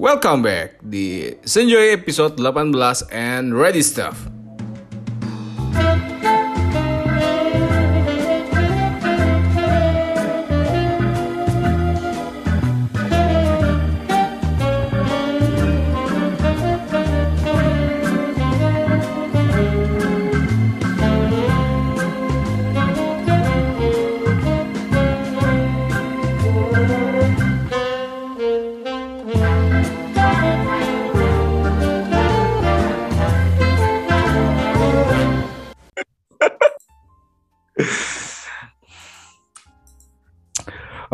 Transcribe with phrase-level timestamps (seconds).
[0.00, 4.41] Welcome back di Senjoy episode 18 and Ready Stuff.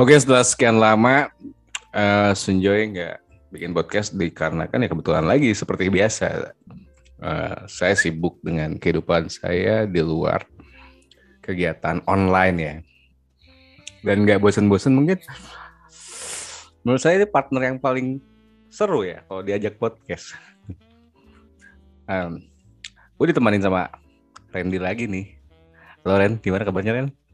[0.08, 1.28] Oke, setelah sekian lama
[1.92, 3.20] uh, Senjoy nggak
[3.52, 6.56] bikin podcast dikarenakan ya kebetulan lagi seperti biasa.
[7.20, 10.48] Uh, saya sibuk dengan kehidupan saya di luar
[11.44, 12.74] kegiatan online ya.
[14.00, 15.20] Dan nggak bosen-bosen mungkin.
[16.88, 18.16] Menurut saya ini partner yang paling
[18.72, 20.32] seru ya kalau diajak podcast.
[22.08, 22.40] um,
[23.12, 23.92] gue ditemanin sama
[24.56, 25.36] Randy lagi nih.
[26.00, 27.27] Halo Ren, gimana kabarnya Ren?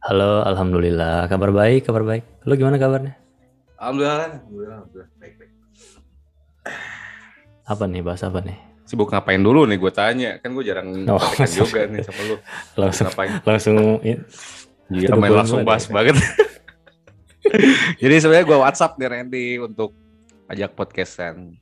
[0.00, 1.28] Halo, alhamdulillah.
[1.28, 2.24] Kabar baik, kabar baik.
[2.48, 3.14] Lo gimana kabarnya?
[3.76, 5.08] Alhamdulillah, alhamdulillah, alhamdulillah.
[5.20, 5.52] Baik, baik.
[7.72, 8.58] Apa nih, bahas apa nih?
[8.82, 10.30] Sibuk ngapain dulu nih gue tanya.
[10.42, 12.36] Kan gue jarang Oh, juga nih sama lu.
[12.74, 13.30] Langsung ngapain?
[13.44, 13.76] langsung
[14.90, 15.92] Iya, main langsung banget bahas ya.
[15.94, 16.16] banget.
[18.02, 19.94] Jadi sebenarnya gue WhatsApp nih Randy untuk
[20.50, 21.54] ajak podcastan.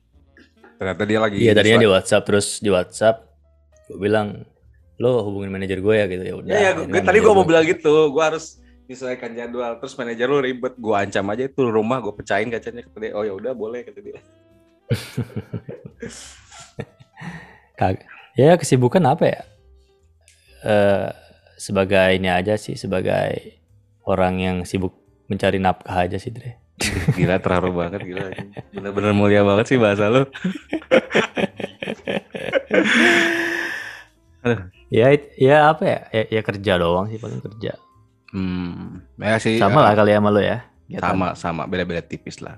[0.81, 3.21] Ternyata dia lagi Iya, tadinya di WhatsApp terus di WhatsApp
[3.85, 4.41] gue bilang
[4.99, 6.51] lo hubungin manajer gue ya gitu ya udah.
[6.51, 9.79] Ya, ya, akhirnya gue, tadi gue mau bilang gitu, gue harus disesuaikan jadwal.
[9.79, 13.11] Terus manajer lu ribet, gue ancam aja itu rumah, gue pecahin kacanya kata dia.
[13.15, 14.19] Oh ya udah boleh kata dia.
[17.79, 18.03] Kag-
[18.35, 19.41] Ya kesibukan apa ya?
[20.63, 21.07] Eh
[21.55, 23.59] sebagai ini aja sih sebagai
[24.03, 24.95] orang yang sibuk
[25.27, 26.59] mencari nafkah aja sih Dre.
[27.19, 28.31] Gila terharu banget gila.
[28.71, 30.23] Bener-bener mulia banget sih bahasa lu.
[34.89, 35.99] Ya ya apa ya?
[36.09, 37.77] Ya, ya kerja doang sih paling kerja.
[38.33, 39.61] Hmm, ya sih.
[39.61, 40.65] Sama eh, lah kali sama lo ya.
[40.89, 41.13] Ya kan?
[41.13, 42.57] Sama sama beda-beda tipis lah.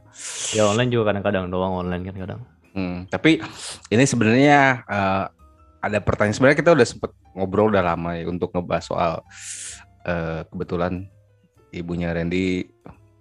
[0.56, 2.42] Ya online juga kadang-kadang doang online kan kadang.
[2.72, 3.44] Hmm, tapi
[3.92, 5.25] ini sebenarnya eh,
[5.84, 9.13] ada pertanyaan sebenarnya kita udah sempet ngobrol udah lama ya untuk ngebahas soal
[10.08, 11.12] eh, kebetulan
[11.75, 12.63] ibunya Randy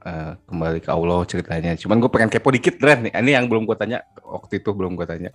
[0.07, 1.75] eh, kembali ke Allah ceritanya.
[1.75, 3.13] Cuman gue pengen kepo dikit Ren nih.
[3.19, 5.35] Ini yang belum gue tanya waktu itu belum gue tanya.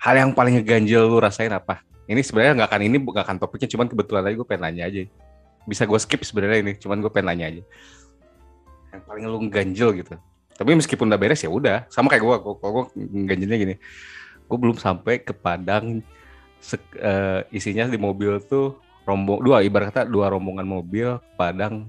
[0.00, 1.84] Hal yang paling ngeganjel lu rasain apa?
[2.08, 5.04] Ini sebenarnya nggak akan ini nggak akan topiknya, cuman kebetulan aja gue pengen nanya aja.
[5.68, 7.62] Bisa gue skip sebenarnya ini, cuman gue pengen nanya aja.
[8.96, 10.14] Yang paling lu ngeganjel gitu.
[10.56, 12.84] Tapi meskipun udah beres ya udah, sama kayak gue, kalau gue
[13.28, 13.74] ganjelnya gini,
[14.48, 16.00] gue belum sampai ke Padang,
[16.58, 21.86] sek- eh, isinya di mobil tuh rombong dua, ibarat kata dua rombongan mobil Padang,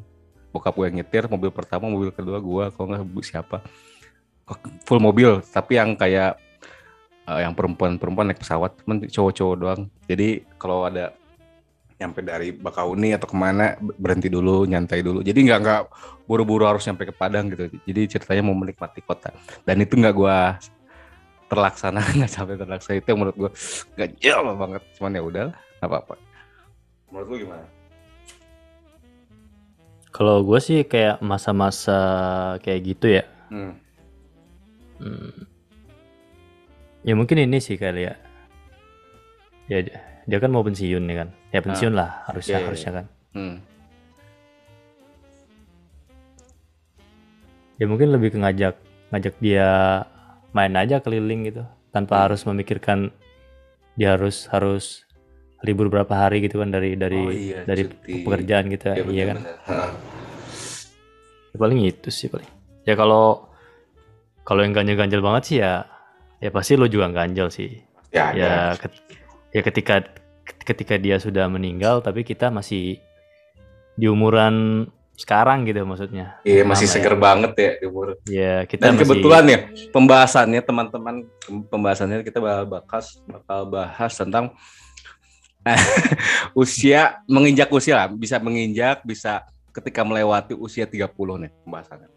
[0.53, 3.65] bokap gue yang nyetir, mobil pertama, mobil kedua gue, kalau nggak siapa,
[4.85, 6.37] full mobil, tapi yang kayak
[7.29, 9.81] eh, yang perempuan-perempuan naik pesawat, cuman cowok-cowok doang.
[10.09, 11.13] Jadi kalau ada
[11.99, 15.19] nyampe dari Bakauni atau ke mana berhenti dulu nyantai dulu.
[15.19, 15.81] Jadi nggak nggak
[16.23, 17.67] buru-buru harus nyampe ke Padang gitu.
[17.83, 19.35] Jadi ceritanya mau menikmati kota.
[19.67, 20.55] Dan itu nggak gua
[21.51, 23.03] terlaksana nggak sampai terlaksana.
[23.03, 23.51] Itu menurut gua
[23.99, 24.81] ganjel banget.
[24.95, 26.15] Cuman ya udah nggak apa-apa.
[27.11, 27.65] Menurut lu gimana?
[30.09, 31.99] Kalau gue sih kayak masa-masa
[32.65, 33.23] kayak gitu ya.
[33.53, 33.73] hmm.
[34.97, 35.31] hmm,
[37.01, 38.15] Ya mungkin ini sih kali ya.
[39.69, 39.79] Ya
[40.25, 41.29] dia, kan mau pensiun nih kan.
[41.49, 42.67] Ya pensiun lah harusnya iya, iya.
[42.67, 43.05] harusnya kan.
[43.33, 43.55] Hmm.
[47.79, 48.75] Ya mungkin lebih ke ngajak
[49.09, 49.69] ngajak dia
[50.51, 52.23] main aja keliling gitu tanpa Hmm.
[52.29, 52.99] harus memikirkan
[53.95, 55.07] dia harus harus
[55.63, 58.23] libur berapa hari gitu kan dari dari Oh iya, dari cuti.
[58.23, 59.37] pekerjaan gitu Iya, iya kan.
[61.49, 62.47] Ya, paling itu sih paling.
[62.83, 63.47] Ya kalau
[64.43, 65.83] kalau yang ganjel-ganjel banget sih ya
[66.39, 67.79] ya pasti lo juga ganjel sih.
[68.09, 69.03] ya, Ya ket-
[69.51, 69.95] ya ketika
[70.65, 72.97] ketika dia sudah meninggal tapi kita masih
[73.93, 76.39] di umuran sekarang gitu maksudnya.
[76.41, 79.59] iya masih seger banget ya di umur Ya kita Dan masih kebetulan ya
[79.91, 81.15] pembahasannya teman-teman
[81.67, 84.55] pembahasannya kita bakal bahas bakal bahas tentang
[86.55, 91.05] usia menginjak usia lah, bisa menginjak bisa ketika melewati usia 30
[91.37, 92.09] nih pembahasannya.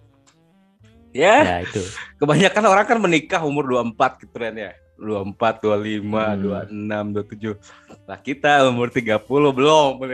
[1.13, 1.81] Ya, ya itu.
[2.17, 4.73] kebanyakan orang kan menikah umur 24 gitu kan ya.
[4.97, 6.65] 24, 25, Hmm.
[6.73, 7.59] 26, 27.
[8.07, 9.21] Lah kita umur 30
[9.53, 9.93] belum.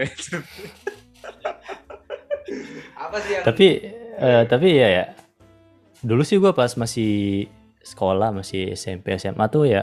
[2.99, 3.67] Apa sih yang Tapi
[4.19, 5.05] eh, tapi ya ya.
[6.01, 7.47] Dulu sih gua pas masih
[7.83, 9.83] sekolah masih SMP SMA tuh ya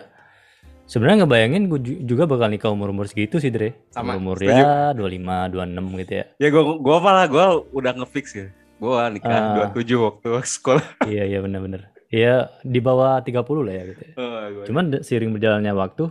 [0.85, 3.73] sebenarnya ngebayangin gue juga bakal nikah umur-umur segitu sih, Dre.
[3.89, 4.53] Sama, umur setuju.
[4.53, 6.25] ya 25, 26 gitu ya.
[6.37, 8.47] Ya gua gua malah gua udah ngefix ya.
[8.75, 9.71] Gua nikah Ah.
[9.71, 10.85] 27 waktu sekolah.
[11.11, 11.91] iya iya benar-benar.
[12.07, 14.01] Iya di bawah 30 lah ya gitu.
[14.05, 14.13] ya.
[14.51, 16.05] Gua- Cuman de- seiring berjalannya waktu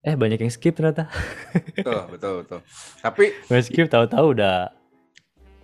[0.00, 1.10] eh banyak yang skip ternyata.
[1.74, 2.58] betul, betul, betul.
[2.98, 4.70] Tapi Gue skip tahu-tahu udah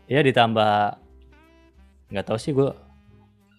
[0.05, 0.99] ya ditambah
[2.07, 2.69] nggak tahu sih gue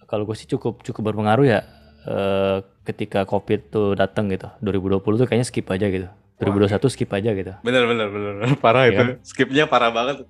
[0.05, 1.59] kalau gue sih cukup cukup berpengaruh ya
[2.05, 6.05] eh, ketika covid tuh datang gitu 2020 tuh kayaknya skip aja gitu
[6.37, 9.03] 2021 skip aja gitu bener, bener, bener, parah Iya itu.
[9.25, 10.21] Skipnya parah banget.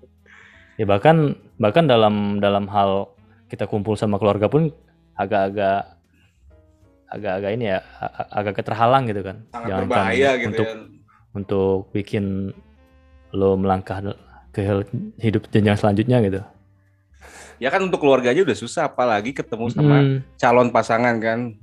[0.74, 3.12] ya bahkan bahkan dalam dalam hal
[3.48, 4.74] kita kumpul sama keluarga pun
[5.13, 5.96] agak-agak
[7.07, 7.80] agak-agak ini ya
[8.30, 10.75] agak terhalang gitu kan Sangat Jangankan berbahaya gitu untuk ya.
[11.34, 12.25] untuk bikin
[13.31, 14.02] lo melangkah
[14.50, 14.62] ke
[15.18, 16.42] hidup jenjang selanjutnya gitu
[17.56, 20.19] Ya kan untuk keluarga aja udah susah, apalagi ketemu sama Hmm.
[20.36, 21.56] calon pasangan kan.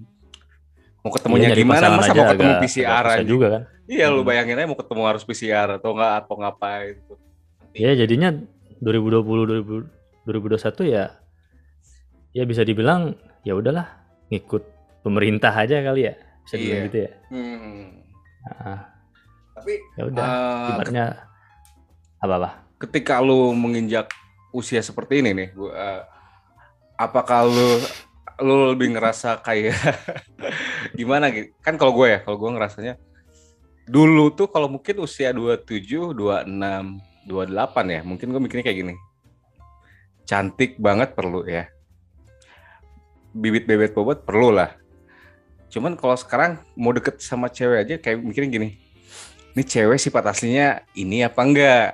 [0.99, 1.85] Mau ketemunya nyari gimana?
[1.93, 3.29] Masa mau ketemu agak- PCR agak aja?
[3.29, 3.62] juga kan.
[3.85, 4.25] Iya, lu Hmm.
[4.25, 6.97] bayangin aja mau ketemu harus PCR atau enggak atau ngapain.
[6.97, 7.15] gitu.
[7.75, 8.41] Ya jadinya
[8.82, 9.23] 2020
[9.62, 11.05] 2000 2021 ya
[12.32, 13.87] ya bisa dibilang ya udahlah
[14.29, 14.62] ngikut
[15.02, 16.14] pemerintah aja kali ya.
[16.43, 16.87] Bisa dibilang Iya.
[16.87, 17.11] gitu ya.
[17.29, 17.82] Hmm.
[18.43, 18.81] Nah,
[19.52, 21.05] Tapi ya udah eh, ibaratnya
[22.19, 22.50] apa-apa.
[22.79, 24.11] ketika lu menginjak
[24.50, 26.02] usia seperti ini nih, gua, eh,
[26.96, 27.69] apakah lu
[28.43, 29.76] lu lebih ngerasa kayak
[30.99, 31.55] gimana gitu?
[31.61, 32.94] Kan kalau gue ya, kalau gue ngerasanya
[33.85, 36.46] dulu tuh kalau mungkin usia 27, 26,
[37.25, 37.55] 28
[37.89, 38.95] ya, mungkin gue mikirnya kayak gini.
[40.23, 41.67] Cantik banget perlu ya.
[43.33, 44.77] Bibit bebet bobot perlu lah.
[45.73, 48.69] Cuman kalau sekarang mau deket sama cewek aja kayak mikirnya gini.
[49.53, 51.89] Ini cewek sifat aslinya ini apa enggak?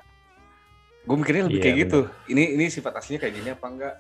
[1.07, 2.01] Gue mikirnya lebih Iya, kayak gitu.
[2.27, 3.95] Ini ini sifat aslinya kayak gini apa enggak?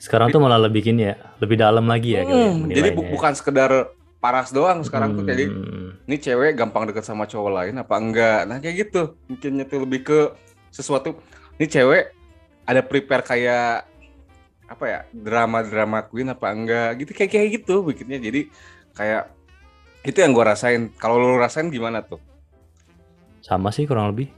[0.00, 3.10] Sekarang tuh malah lebih gini ya, lebih dalam lagi ya Hmm, jadi bu- ya.
[3.14, 3.70] bukan sekedar
[4.18, 8.40] paras doang sekarang tuh jadi Hmm, ini cewek gampang deket sama cowok lain apa enggak?
[8.48, 9.14] Nah kayak gitu.
[9.30, 10.18] Mungkinnya tuh lebih ke
[10.72, 11.20] sesuatu.
[11.60, 12.04] Ini cewek
[12.64, 13.86] ada prepare kayak
[14.66, 18.48] apa ya drama-drama queen apa enggak gitu kayak kayak gitu bikinnya jadi
[18.96, 19.28] kayak
[20.08, 22.16] itu yang gua rasain kalau lu rasain gimana tuh
[23.42, 24.30] sama sih kurang lebih.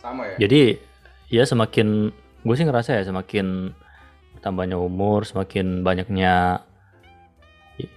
[0.00, 0.80] sama ya Jadi
[1.28, 2.08] ya semakin
[2.42, 3.76] gue sih ngerasa ya semakin
[4.40, 6.64] tambahnya umur, semakin banyaknya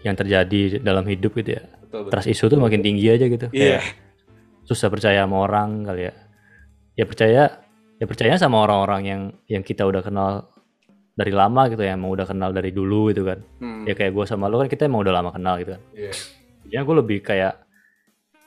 [0.04, 1.64] yang terjadi dalam hidup gitu ya.
[1.88, 2.12] betul, betul.
[2.12, 3.48] Trust isu tuh makin tinggi aja gitu.
[3.48, 3.96] Kayak
[4.68, 6.14] susah percaya sama orang kali ya.
[7.00, 7.44] Ya percaya
[8.02, 10.50] ya percaya sama orang-orang yang yang kita udah kenal
[11.14, 13.46] dari lama gitu ya, emang udah kenal dari dulu gitu kan.
[13.62, 15.82] Hmm, Ya kayak gue sama lo kan kita emang udah lama kenal gitu kan.
[15.94, 16.12] iya.
[16.72, 17.62] Ya gue lebih kayak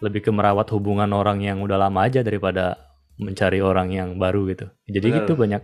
[0.02, 2.76] lebih ke merawat hubungan orang yang udah lama aja daripada
[3.14, 4.66] mencari orang yang baru gitu.
[4.90, 5.18] Jadi Benar.
[5.22, 5.62] gitu banyak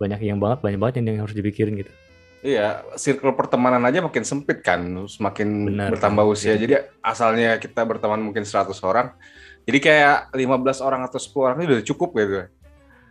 [0.00, 1.92] banyak yang banget banyak banget yang harus dipikirin gitu.
[2.40, 5.88] Iya, circle pertemanan aja makin sempit kan, semakin Benar.
[5.92, 6.56] bertambah usia.
[6.56, 6.72] Jadi
[7.04, 9.12] asalnya kita berteman mungkin 100 orang,
[9.68, 12.40] jadi kayak 15 orang atau 10 orang itu udah cukup gitu.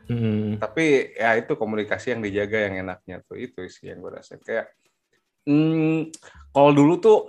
[0.09, 4.41] Hmm, Tapi ya itu komunikasi yang dijaga yang enaknya tuh itu sih yang gue rasa
[4.41, 4.73] kayak
[5.45, 6.09] hmm,
[6.49, 7.19] kalau dulu tuh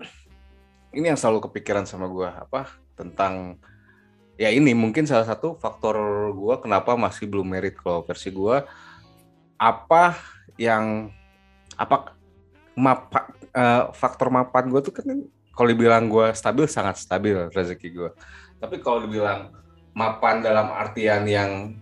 [0.96, 3.60] ini yang selalu kepikiran sama gue apa tentang
[4.40, 6.00] ya ini mungkin salah satu faktor
[6.32, 8.64] gue kenapa masih belum merit kalau versi gue
[9.60, 10.16] apa
[10.56, 11.12] yang
[11.76, 12.16] apa
[12.72, 15.04] mapa, eh, faktor mapan gue tuh kan
[15.52, 18.10] kalau dibilang gue stabil sangat stabil rezeki gue
[18.56, 19.52] tapi kalau dibilang
[19.92, 21.76] mapan dalam artian yang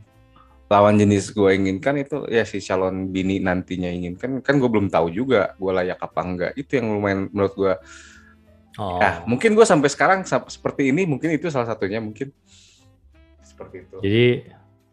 [0.68, 5.08] lawan jenis gue inginkan itu ya si calon bini nantinya inginkan kan gue belum tahu
[5.08, 7.74] juga gue layak apa enggak itu yang lumayan menurut gue
[8.76, 12.28] oh, ya mungkin gue sampai sekarang seperti ini mungkin itu salah satunya mungkin
[13.40, 14.26] seperti itu jadi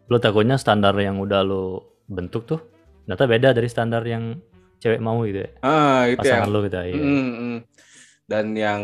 [0.08, 1.64] lo takutnya standar yang udah lo
[2.08, 2.60] bentuk tuh
[3.04, 4.40] ternyata beda dari standar yang
[4.80, 5.52] cewek mau gitu ya.
[5.60, 6.86] ah itu Pasangan yang lo gitu ya.
[6.88, 7.04] iya.
[7.04, 7.58] Mm, mm.
[8.32, 8.82] dan yang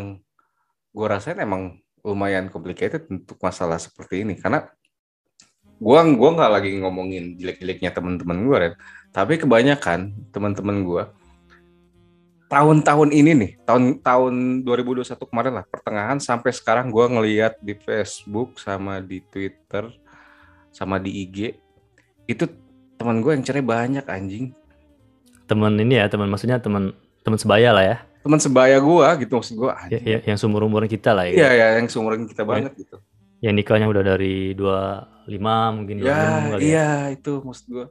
[0.92, 4.68] gue rasain emang lumayan complicated untuk masalah seperti ini karena
[5.82, 8.74] gua gua nggak lagi ngomongin jelek-jeleknya teman-teman gue Ren
[9.10, 11.04] tapi kebanyakan teman-teman gua
[12.54, 18.62] tahun-tahun ini nih tahun tahun 2021 kemarin lah pertengahan sampai sekarang gua ngeliat di Facebook
[18.62, 19.90] sama di Twitter
[20.70, 21.58] sama di IG
[22.30, 22.46] itu
[22.96, 24.54] teman gue yang cerai banyak anjing
[25.50, 26.96] Temen ini ya, teman maksudnya teman
[27.28, 27.98] teman sebaya lah ya.
[28.24, 31.34] teman sebaya gua gitu maksud gua Ya, ya, yang seumur umuran kita lah ya.
[31.34, 33.02] Iya ya yang seumuran kita banget gitu.
[33.42, 35.34] Yang nikahnya udah dari 25
[35.74, 36.58] mungkin 26 Ya ya.
[36.62, 37.86] iya itu maksud gua.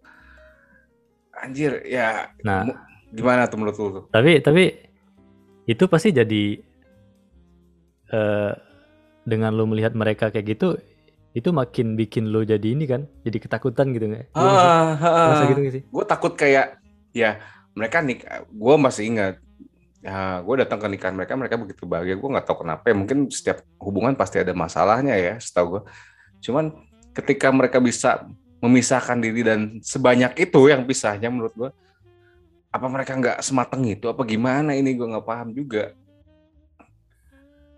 [1.35, 2.63] Anjir ya Nah,
[3.11, 4.05] gimana tuh menurut lu tuh?
[4.09, 4.65] tapi tapi
[5.65, 6.61] itu pasti jadi
[8.11, 8.53] eh
[9.23, 10.69] dengan lo melihat mereka kayak gitu
[11.31, 14.35] itu makin bikin lo jadi ini kan jadi ketakutan gitu nggak?
[14.35, 15.83] Lu ngerasa- Ah, ah, gitu sih?
[15.87, 17.39] Gue takut kayak ya
[17.73, 19.35] mereka nik, gue masih ingat.
[20.01, 22.17] Ya, gue datang ke nikahan mereka, mereka begitu bahagia.
[22.17, 22.89] Gue nggak tahu kenapa.
[22.89, 25.83] Ya, mungkin setiap hubungan pasti ada masalahnya ya, setahu gue.
[26.41, 26.73] Cuman
[27.13, 28.25] ketika mereka bisa
[28.65, 31.71] memisahkan diri dan sebanyak itu yang pisahnya menurut gue,
[32.71, 35.91] apa mereka nggak semateng itu apa gimana ini gue nggak paham juga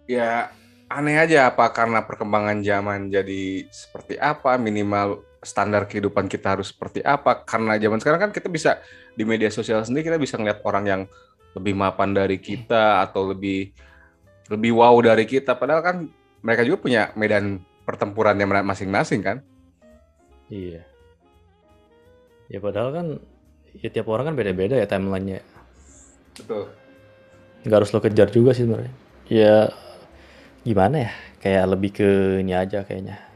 [0.04, 0.52] ya
[0.92, 7.00] aneh aja apa karena perkembangan zaman jadi seperti apa minimal standar kehidupan kita harus seperti
[7.00, 8.84] apa karena zaman sekarang kan kita bisa
[9.16, 11.02] di media sosial sendiri kita bisa ngeliat orang yang
[11.52, 13.72] lebih mapan dari kita atau lebih
[14.48, 15.56] lebih wow dari kita.
[15.56, 15.96] Padahal kan
[16.42, 19.38] mereka juga punya medan pertempurannya masing-masing kan?
[20.52, 20.84] Iya.
[22.52, 23.06] Ya padahal kan
[23.72, 25.40] ya tiap orang kan beda-beda ya timelinenya.
[26.36, 26.68] Betul.
[27.64, 28.92] Nggak harus lo kejar juga sih sebenarnya.
[29.30, 29.70] Ya
[30.66, 31.12] gimana ya?
[31.42, 32.08] Kayak lebih ke
[32.44, 33.32] ini aja kayaknya.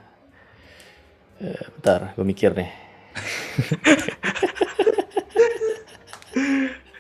[1.36, 2.72] Eh, bentar gue mikir nih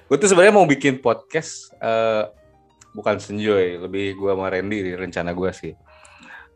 [0.06, 2.30] gue tuh sebenarnya mau bikin podcast uh,
[2.94, 5.72] bukan senjoy lebih gue sama Randy di rencana gue sih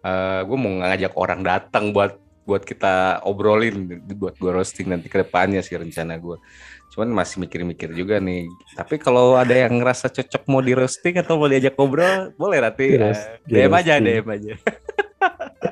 [0.07, 2.17] uh, gue mau ngajak orang datang buat
[2.51, 6.35] buat kita obrolin buat gue roasting nanti ke depannya sih rencana gue.
[6.91, 8.51] Cuman masih mikir-mikir juga nih.
[8.75, 12.99] Tapi kalau ada yang ngerasa cocok mau di roasting atau mau diajak ngobrol, boleh nanti
[12.99, 13.15] uh,
[13.47, 14.53] DM aja, DM aja.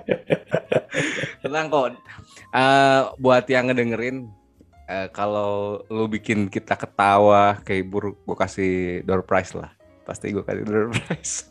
[1.43, 1.99] Tenang kok.
[2.55, 4.31] Uh, buat yang ngedengerin,
[4.89, 9.71] uh, kalau lu bikin kita ketawa, kehibur, gue kasih door prize lah.
[10.09, 11.47] Pasti gue kasih door prize.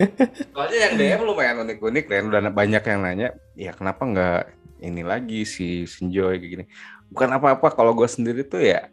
[0.52, 4.42] Soalnya yang DM lumayan unik-unik dan udah banyak yang nanya, ya kenapa nggak
[4.80, 6.64] ini lagi si Senjoy kayak gini.
[7.12, 8.88] Bukan apa-apa kalau gue sendiri tuh ya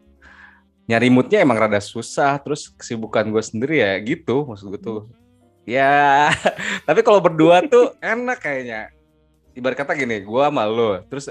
[0.87, 5.01] nyari moodnya emang rada susah, terus kesibukan gue sendiri ya gitu maksud gue tuh.
[5.67, 6.31] Ya,
[6.87, 8.91] tapi kalau berdua tuh enak kayaknya.
[9.51, 11.27] Ibarat kata gini, gue sama lo, terus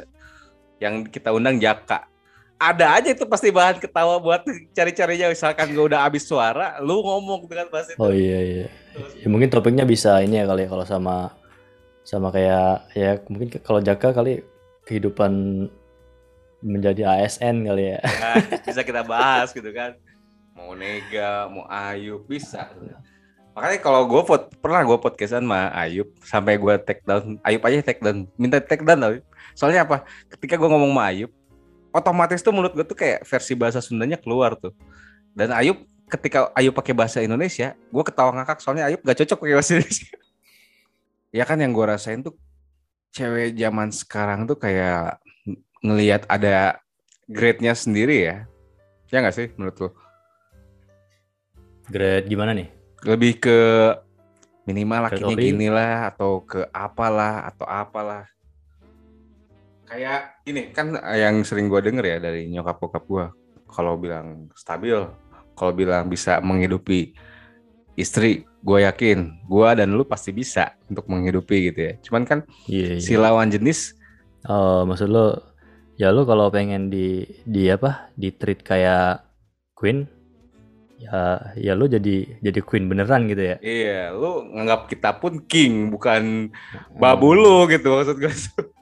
[0.82, 2.08] yang kita undang Jaka.
[2.56, 4.40] Ada aja itu pasti bahan ketawa buat
[4.72, 5.28] cari-carinya.
[5.28, 7.92] Misalkan gue udah habis suara lu ngomong gitu kan pasti.
[8.00, 8.66] Oh iya iya.
[9.20, 11.36] Ya, mungkin topiknya bisa ini ya kali ya kalau sama
[12.00, 14.40] sama kayak ya mungkin kalau Jaka kali
[14.88, 15.32] kehidupan
[16.64, 18.00] menjadi ASN kali ya.
[18.00, 20.00] Nah, bisa kita bahas gitu kan.
[20.56, 22.72] Mau Nega mau Ayub bisa.
[23.52, 27.84] Makanya kalau gue pot pernah gue podcastan sama Ayub sampai gue take down Ayub aja
[27.84, 29.20] take down minta take down
[29.56, 31.32] soalnya apa ketika gue ngomong sama Ayub
[31.96, 34.76] otomatis tuh menurut gue tuh kayak versi bahasa Sundanya keluar tuh.
[35.32, 35.80] Dan Ayub
[36.12, 40.16] ketika Ayub pakai bahasa Indonesia, gue ketawa ngakak soalnya Ayub gak cocok pakai bahasa Indonesia.
[41.32, 42.36] ya kan yang gue rasain tuh
[43.16, 45.20] cewek zaman sekarang tuh kayak
[45.80, 46.84] ngelihat ada
[47.24, 48.36] grade-nya sendiri ya.
[49.08, 49.88] Ya gak sih menurut lo?
[51.88, 52.68] Grade gimana nih?
[53.08, 53.58] Lebih ke
[54.66, 58.26] minimal lakinya gini lah atau ke apalah atau apalah
[59.86, 60.70] kayak ini.
[60.74, 63.24] Kan yang sering gue denger ya dari nyokap bokap gue
[63.70, 64.98] kalau bilang stabil
[65.56, 67.16] kalau bilang bisa menghidupi
[67.96, 71.92] istri gue yakin gue dan lu pasti bisa untuk menghidupi gitu ya.
[72.04, 72.38] Cuman kan
[72.68, 73.02] yeah, yeah.
[73.02, 73.96] si lawan jenis
[74.46, 75.54] oh maksud lo
[75.96, 79.24] ya lu kalau pengen di di apa di treat kayak
[79.72, 80.04] queen
[80.96, 83.56] ya ya lu jadi jadi queen beneran gitu ya?
[83.60, 86.52] Iya lu nganggap kita pun king bukan
[86.96, 88.32] babu lu gitu maksud gue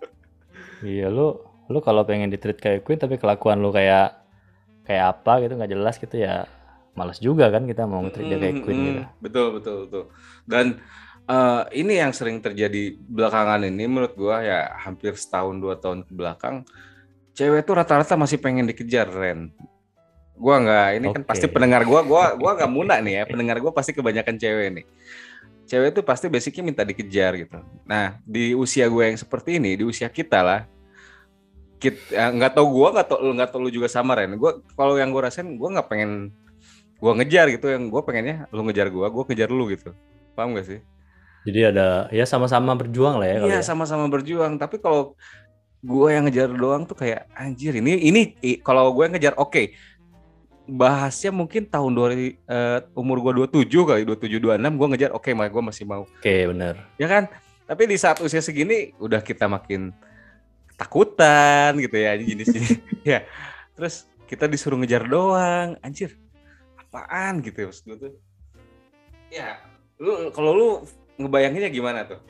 [0.85, 1.41] Iya lu
[1.73, 4.21] lu kalau pengen di treat kayak Queen tapi kelakuan lu kayak
[4.85, 6.45] kayak apa gitu nggak jelas gitu ya
[6.95, 9.03] malas juga kan kita mau nge-treat dia kayak Queen gitu.
[9.19, 10.05] Betul betul betul.
[10.45, 10.79] Dan
[11.27, 16.13] uh, ini yang sering terjadi belakangan ini menurut gua ya hampir setahun dua tahun ke
[16.13, 16.69] belakang
[17.35, 19.51] cewek tuh rata-rata masih pengen dikejar Ren.
[20.37, 21.17] Gua nggak ini okay.
[21.19, 24.69] kan pasti pendengar gua gua gua nggak munak nih ya pendengar gua pasti kebanyakan cewek
[24.79, 24.87] nih
[25.65, 27.59] cewek itu pasti basicnya minta dikejar gitu.
[27.89, 30.69] Nah di usia gue yang seperti ini, di usia kita lah,
[31.85, 34.41] kita nggak tau gue nggak tau nggak tau lu juga sama Ren.
[34.41, 36.33] Gue kalau yang gue rasain gue nggak pengen
[36.97, 37.69] gue ngejar gitu.
[37.69, 39.93] Yang gue pengennya lu ngejar gue gue kejar lu gitu.
[40.33, 40.81] Paham gak sih?
[41.45, 43.63] Jadi ada ya sama-sama berjuang lah ya iya ya.
[43.63, 44.57] sama-sama berjuang.
[44.57, 45.13] Tapi kalau
[45.85, 48.23] gue yang ngejar doang tuh kayak anjir ini ini
[48.65, 49.53] kalau gue ngejar oke.
[49.53, 49.67] Okay.
[50.65, 55.37] bahasnya mungkin tahun dua uh, umur gue 27 kali 27 26 gue ngejar oke okay,
[55.37, 56.09] gue masih mau.
[56.09, 56.81] Oke okay, bener.
[56.97, 57.29] Ya kan?
[57.69, 59.93] Tapi di saat usia segini udah kita makin
[60.75, 62.71] takutan gitu ya jenis ini
[63.17, 63.21] ya
[63.75, 65.77] terus kita disuruh ngejar doang.
[65.85, 66.17] Anjir
[66.81, 68.13] apaan gitu ya maksud gue tuh?
[69.31, 69.63] Ya
[70.01, 70.69] lu kalau lu
[71.21, 72.21] ngebayanginnya gimana tuh?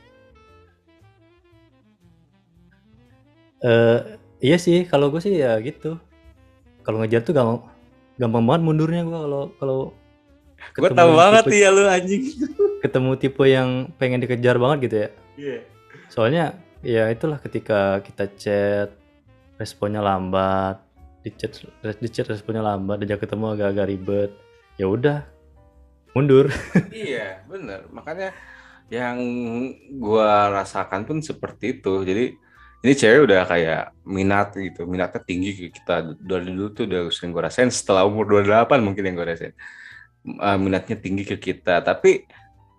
[3.65, 3.99] Eh uh,
[4.45, 5.97] iya sih kalau gue sih ya gitu.
[6.85, 7.65] Kalau ngejar tuh gampang
[8.21, 9.79] gampang banget mundurnya gue kalau kalau
[10.77, 12.37] gue tahu banget ya lu anjing.
[12.85, 15.09] ketemu tipe yang pengen dikejar banget gitu ya.
[15.41, 15.49] Iya.
[15.57, 15.63] Yeah.
[16.13, 16.45] soalnya
[16.85, 18.88] ya itulah ketika kita chat
[19.57, 20.76] responnya lambat
[21.25, 24.31] di chat di chat responnya lambat diajak ketemu agak-agak ribet
[24.76, 25.25] ya udah
[26.12, 26.53] mundur.
[26.93, 27.88] Iya bener.
[27.91, 28.37] Makanya
[28.93, 29.19] yang
[29.97, 32.05] gua rasakan pun seperti itu.
[32.05, 32.25] Jadi
[32.85, 36.14] ini cewek udah kayak minat gitu minatnya tinggi kita.
[36.21, 39.55] Dari dulu tuh udah sering gue rasain setelah umur 28 mungkin yang gue rasain.
[40.25, 41.81] Uh, minatnya tinggi ke kita.
[41.81, 42.29] Tapi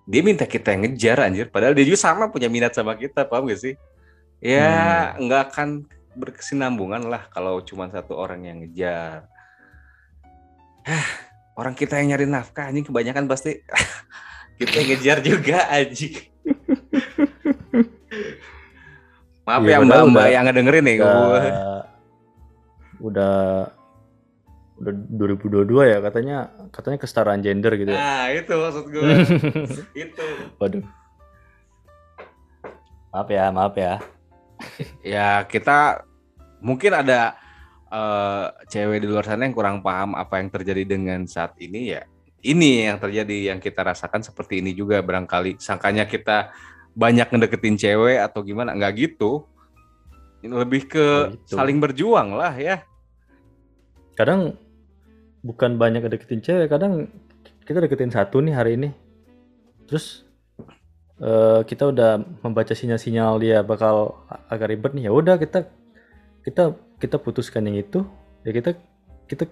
[0.06, 1.50] dia minta kita yang ngejar anjir.
[1.50, 3.74] Padahal dia juga sama punya minat sama kita paham gak sih
[4.39, 5.51] ya nggak hmm.
[5.51, 5.70] akan
[6.15, 9.27] berkesinambungan lah kalau cuma satu orang yang ngejar
[10.86, 11.08] Hah,
[11.58, 13.60] orang kita yang nyari nafkah anjing kebanyakan pasti
[14.60, 16.15] kita yang ngejar juga anjing
[19.46, 20.96] Maaf ya, ya mbak-mbak yang ngedengerin nih.
[21.06, 21.86] Udah,
[22.98, 23.38] udah
[24.75, 26.38] udah 2022 ya katanya
[26.74, 28.01] katanya kesetaraan gender gitu ya.
[28.01, 29.06] Nah, itu maksud gue.
[30.10, 30.27] itu.
[30.58, 30.84] Waduh.
[33.13, 34.01] Maaf ya, maaf ya.
[35.16, 36.04] Ya, kita
[36.62, 37.36] mungkin ada
[37.90, 42.04] uh, cewek di luar sana yang kurang paham apa yang terjadi dengan saat ini ya.
[42.46, 46.54] Ini yang terjadi yang kita rasakan seperti ini juga barangkali sangkanya kita
[46.96, 49.44] banyak ngedeketin cewek atau gimana nggak gitu
[50.46, 51.58] lebih ke gitu.
[51.60, 52.86] saling berjuang lah ya
[54.16, 54.56] kadang
[55.44, 57.12] bukan banyak ngedeketin cewek kadang
[57.68, 58.90] kita deketin satu nih hari ini
[59.90, 60.25] terus
[61.22, 65.08] uh, kita udah membaca sinyal-sinyal dia bakal agak ribet nih.
[65.08, 65.70] Ya udah kita
[66.44, 68.04] kita kita putuskan yang itu.
[68.44, 68.76] Ya kita
[69.30, 69.46] kita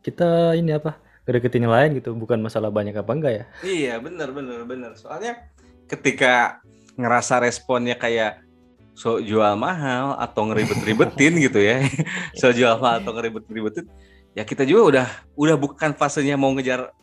[0.00, 0.96] kita ini apa?
[1.28, 2.16] Ngedeketin yang lain gitu.
[2.16, 3.44] Bukan masalah banyak apa enggak ya?
[3.62, 4.96] Iya benar benar benar.
[4.96, 5.50] Soalnya
[5.86, 6.62] ketika
[6.96, 8.42] ngerasa responnya kayak
[8.96, 11.84] so jual mahal atau ngeribet-ribetin gitu ya.
[12.36, 13.86] So jual mahal atau ngeribet-ribetin
[14.30, 16.94] ya kita juga udah udah bukan fasenya mau ngejar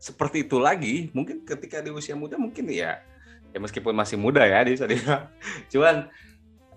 [0.00, 1.12] seperti itu lagi.
[1.12, 3.04] Mungkin ketika di usia muda mungkin ya
[3.50, 5.26] ya meskipun masih muda ya di sana
[5.72, 6.06] cuman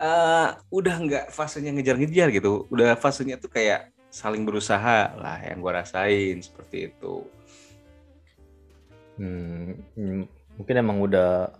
[0.04, 2.68] uh, udah nggak fasenya ngejar-ngejar gitu.
[2.70, 7.26] Udah fasenya tuh kayak saling berusaha lah yang gua rasain seperti itu.
[9.18, 9.78] Hmm,
[10.58, 11.54] mungkin emang udah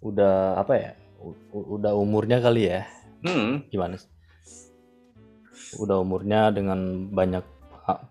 [0.00, 0.92] udah apa ya
[1.52, 2.88] udah umurnya kali ya?
[3.20, 3.68] Hmm.
[3.68, 4.00] gimana
[5.76, 7.44] udah umurnya dengan banyak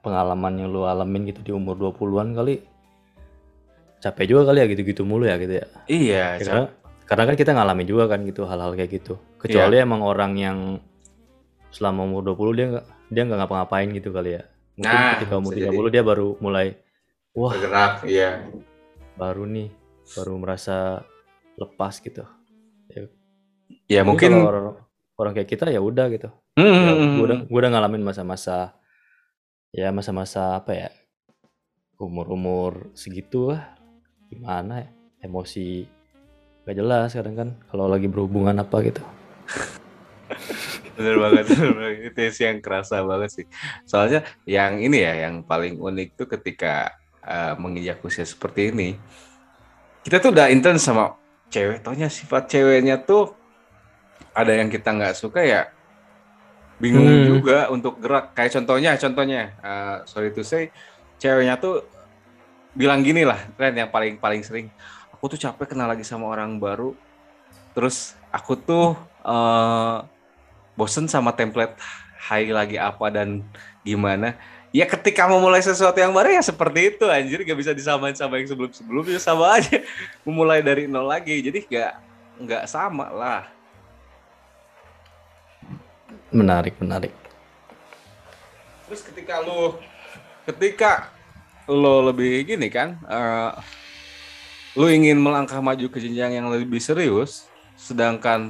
[0.05, 2.61] pengalaman yang lu alamin gitu di umur 20-an kali
[3.99, 5.65] capek juga kali ya gitu-gitu mulu ya gitu ya.
[5.85, 6.65] Iya ya, karena
[7.03, 9.19] karena kan kita ngalamin juga kan gitu hal-hal kayak gitu.
[9.35, 9.85] Kecuali iya.
[9.85, 10.57] emang orang yang
[11.69, 14.43] selama umur 20 dia nggak dia nggak ngapa-ngapain gitu kali ya.
[14.79, 15.89] Mungkin nah, ketika umur 30 jadi.
[15.91, 16.67] dia baru mulai
[17.35, 18.47] wah bergerak iya.
[19.19, 19.69] baru nih
[20.15, 21.03] baru merasa
[21.59, 22.23] lepas gitu.
[22.89, 23.03] Ya,
[23.89, 24.79] ya mungkin orang,
[25.19, 26.31] orang kayak kita ya udah gitu.
[26.55, 28.79] Hmm, ya, hmm, hmm, gue udah gue udah ngalamin masa-masa
[29.69, 30.89] ya masa-masa apa ya
[31.99, 33.78] umur-umur segitu lah
[34.29, 34.89] gimana ya?
[35.25, 35.83] Emosi
[36.63, 39.01] gak jelas kadang kan kalau lagi berhubungan apa gitu.
[40.93, 41.45] Bener banget,
[42.11, 43.45] itu sih yang kerasa banget sih.
[43.87, 46.93] Soalnya yang ini ya yang paling unik tuh ketika
[47.25, 48.99] uh, menginjak usia seperti ini
[50.03, 51.17] kita tuh udah intens sama
[51.49, 51.81] cewek.
[51.83, 53.33] Taunya sifat ceweknya tuh
[54.31, 55.73] ada yang kita nggak suka ya
[56.79, 57.27] bingung hmm.
[57.27, 58.31] juga untuk gerak.
[58.37, 60.71] Kayak contohnya contohnya uh, sorry to say
[61.19, 61.83] ceweknya tuh
[62.77, 64.69] bilang gini lah tren yang paling paling sering
[65.19, 66.95] aku tuh capek kenal lagi sama orang baru.
[67.75, 68.95] Terus aku tuh
[69.27, 70.07] uh,
[70.79, 71.75] bosen sama template
[72.31, 73.43] hai lagi apa dan
[73.83, 74.39] gimana.
[74.71, 77.43] Ya ketika mau mulai sesuatu yang baru ya seperti itu anjir.
[77.43, 79.83] Gak bisa disamain sama yang sebelum sebelumnya sama aja.
[80.23, 81.93] Memulai dari nol lagi jadi gak
[82.39, 83.43] nggak sama lah.
[86.31, 87.11] Menarik menarik.
[88.87, 89.83] Terus ketika lo
[90.47, 91.11] ketika
[91.69, 93.53] lo lebih gini kan uh,
[94.73, 97.45] lo ingin melangkah maju ke jenjang yang lebih serius
[97.77, 98.49] sedangkan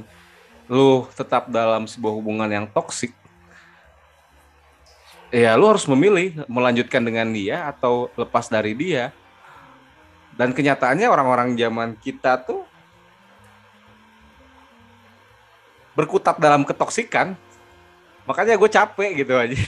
[0.72, 3.12] lo tetap dalam sebuah hubungan yang toksik
[5.30, 9.14] ya lu harus memilih melanjutkan dengan dia atau lepas dari dia.
[10.34, 12.66] Dan kenyataannya orang-orang zaman kita tuh
[15.94, 17.34] berkutat dalam ketoksikan.
[18.26, 19.58] Makanya gue capek gitu aja.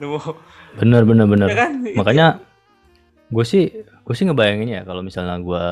[0.80, 1.50] Bener bener bener.
[1.50, 1.72] Ya kan?
[1.82, 2.26] Makanya
[3.30, 5.62] gue sih gue sih ngebayangin ya kalau misalnya gue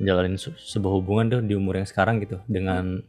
[0.00, 3.04] menjalani sebuah hubungan tuh di umur yang sekarang gitu dengan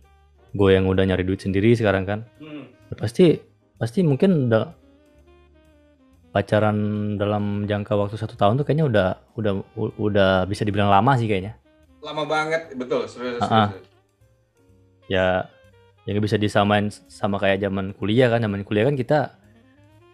[0.52, 2.96] gue yang udah nyari duit sendiri sekarang kan hmm.
[3.00, 3.40] pasti
[3.80, 4.82] pasti mungkin udah
[6.32, 6.78] pacaran
[7.20, 9.54] dalam jangka waktu satu tahun tuh kayaknya udah udah
[10.00, 11.60] udah bisa dibilang lama sih kayaknya.
[12.02, 13.06] Lama banget, betul.
[13.06, 13.70] Serius, uh -uh.
[15.12, 15.52] Ya,
[16.08, 19.20] yang bisa disamain sama kayak zaman kuliah kan, zaman kuliah kan kita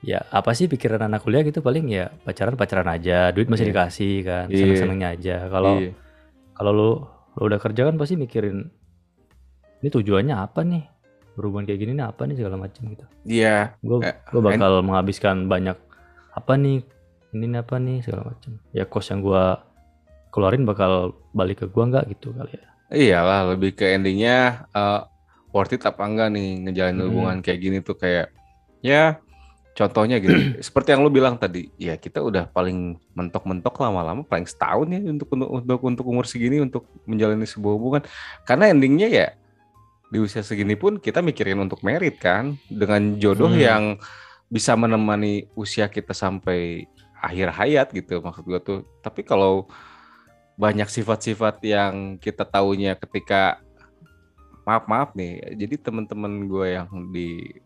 [0.06, 3.74] ya apa sih pikiran anak kuliah gitu paling ya pacaran pacaran aja, duit masih yeah.
[3.74, 4.60] dikasih kan, yeah.
[4.62, 5.36] seneng senengnya aja.
[5.50, 5.94] Kalau yeah.
[6.54, 6.92] kalau lu
[7.38, 8.70] lu udah kerja kan pasti mikirin
[9.82, 10.84] ini tujuannya apa nih
[11.38, 13.06] berhubungan kayak gini nih apa nih segala macam gitu.
[13.26, 13.78] Iya.
[13.78, 13.86] Yeah.
[13.86, 15.78] Gue gue bakal menghabiskan banyak
[16.38, 16.86] apa nih
[17.34, 19.66] ini apa nih segala macam ya kos yang gua
[20.30, 25.04] keluarin bakal balik ke gua nggak gitu kali ya iyalah lebih ke endingnya uh,
[25.52, 27.10] worth it apa enggak nih ngejalanin Hmm.
[27.12, 28.32] hubungan kayak gini tuh kayak
[28.86, 29.20] ya
[29.78, 30.34] contohnya gitu
[30.66, 35.30] seperti yang lu bilang tadi ya kita udah paling mentok-mentok lama-lama paling setahun ya untuk
[35.38, 38.02] untuk untuk umur segini untuk menjalani sebuah hubungan
[38.50, 39.28] karena endingnya ya
[40.10, 43.62] di usia segini pun kita mikirin untuk merit kan dengan jodoh Hmm.
[43.62, 43.84] yang
[44.50, 46.90] bisa menemani usia kita sampai
[47.22, 49.70] akhir hayat gitu maksud gua tuh tapi kalau
[50.58, 53.62] banyak sifat-sifat yang kita taunya ketika
[54.66, 57.62] maaf maaf nih jadi teman-teman gue yang di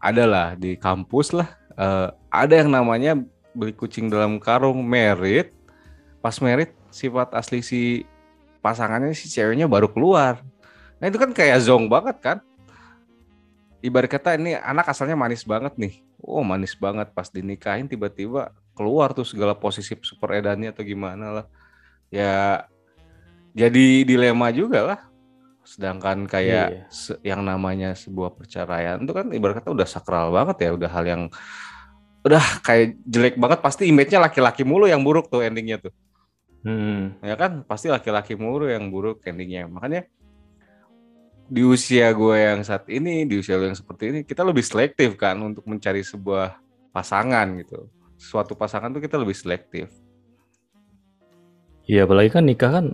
[0.00, 1.48] adalah di kampus lah.
[1.76, 3.18] Eh, ada yang namanya
[3.56, 5.52] beli kucing dalam karung merit.
[6.20, 7.80] Pas merit sifat asli si
[8.64, 10.42] pasangannya si ceweknya baru keluar.
[10.98, 12.38] Nah itu kan kayak zong banget kan?
[13.84, 16.02] Ibarat kata ini anak asalnya manis banget nih.
[16.18, 17.12] Oh manis banget.
[17.12, 21.46] Pas dinikahin tiba-tiba keluar tuh segala posisi super edannya atau gimana lah.
[22.08, 22.66] Ya
[23.56, 25.00] jadi dilema juga lah
[25.66, 26.82] sedangkan kayak Iya.
[26.88, 31.04] se- yang namanya sebuah perceraian itu kan ibarat kata udah sakral banget ya udah hal
[31.04, 31.22] yang
[32.22, 35.94] udah kayak jelek banget pasti image-nya laki-laki mulu yang buruk tuh endingnya tuh.
[36.66, 37.14] Hmm.
[37.22, 37.62] ya kan?
[37.62, 39.70] Pasti laki-laki mulu yang buruk endingnya.
[39.70, 40.10] Makanya
[41.46, 45.14] di usia gue yang saat ini di usia lu yang seperti ini kita lebih selektif
[45.14, 46.58] kan untuk mencari sebuah
[46.90, 47.86] pasangan gitu.
[48.18, 49.86] Suatu pasangan tuh kita lebih selektif.
[51.86, 52.86] Iya, apalagi kan nikah kan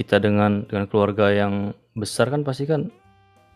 [0.00, 2.88] kita dengan dengan keluarga yang besar kan pasti kan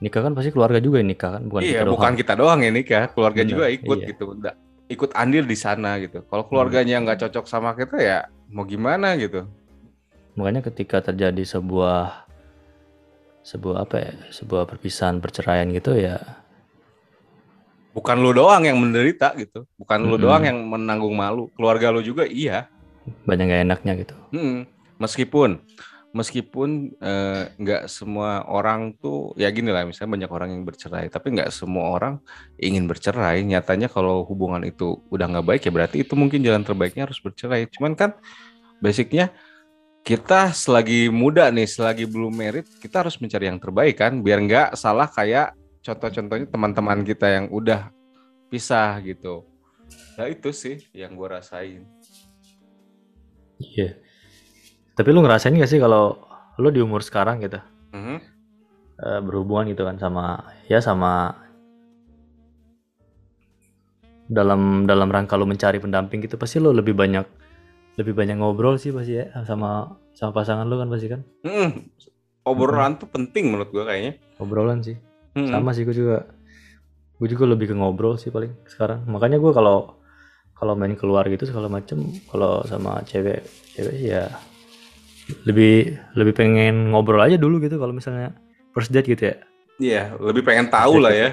[0.05, 1.95] nikah kan pasti keluarga juga yang nikah kan, bukan iya kita doang.
[1.97, 4.09] bukan kita doang ya nikah keluarga Bener, juga ikut iya.
[4.13, 8.19] gitu Nggak- ikut andil di sana gitu kalau keluarganya nggak cocok sama kita ya
[8.53, 9.49] mau gimana gitu
[10.35, 12.27] Makanya ketika terjadi sebuah
[13.47, 16.19] sebuah apa ya, sebuah perpisahan perceraian gitu ya,
[17.95, 20.25] bukan lu doang yang menderita gitu bukan lu Mm-mm.
[20.27, 22.67] doang yang menanggung malu keluarga lu juga iya
[23.29, 24.15] banyak gak enaknya gitu.
[24.35, 24.67] Mm,
[24.99, 25.63] meskipun
[26.15, 31.35] meskipun eh, nggak semua orang tuh ya gini lah misalnya banyak orang yang bercerai tapi
[31.35, 32.15] nggak semua orang
[32.57, 33.43] ingin bercerai.
[33.43, 37.67] Nyatanya kalau hubungan itu udah nggak baik ya berarti itu mungkin jalan terbaiknya harus bercerai.
[37.67, 38.15] Cuman kan
[38.79, 39.35] basicnya
[40.07, 44.23] kita selagi muda nih selagi belum merit kita harus mencari yang terbaik kan.
[44.23, 47.91] Biar nggak salah kayak contoh-contohnya teman-teman kita yang udah
[48.55, 49.43] pisah gitu.
[50.15, 51.83] Nah itu sih yang gue rasain.
[53.59, 54.04] Iya.
[54.95, 56.19] Tapi lu ngerasain gak sih kalau
[56.57, 57.59] lu di umur sekarang gitu
[57.91, 58.17] Mhm.
[58.97, 61.35] eh, berhubungan gitu kan sama ya sama
[64.25, 67.27] dalam dalam rangka lu mencari pendamping gitu pasti lu lebih banyak
[67.95, 71.71] lebih banyak ngobrol sih pasti ya sama sama pasangan lu kan pasti kan Mm,
[72.45, 74.17] obrolan tuh penting menurut gua kayaknya.
[74.39, 74.97] obrolan sih
[75.35, 75.51] Mm.
[75.51, 76.23] sama sih gue juga
[77.15, 79.99] gue juga lebih ke ngobrol sih paling sekarang makanya gue kalau
[80.55, 84.31] kalau main keluar gitu segala macem kalau sama cewek cewek sih ya
[85.49, 88.37] lebih lebih pengen ngobrol aja dulu gitu kalau misalnya
[88.77, 89.37] first date gitu ya
[89.75, 91.31] Iya, lebih pengen tahu lah ya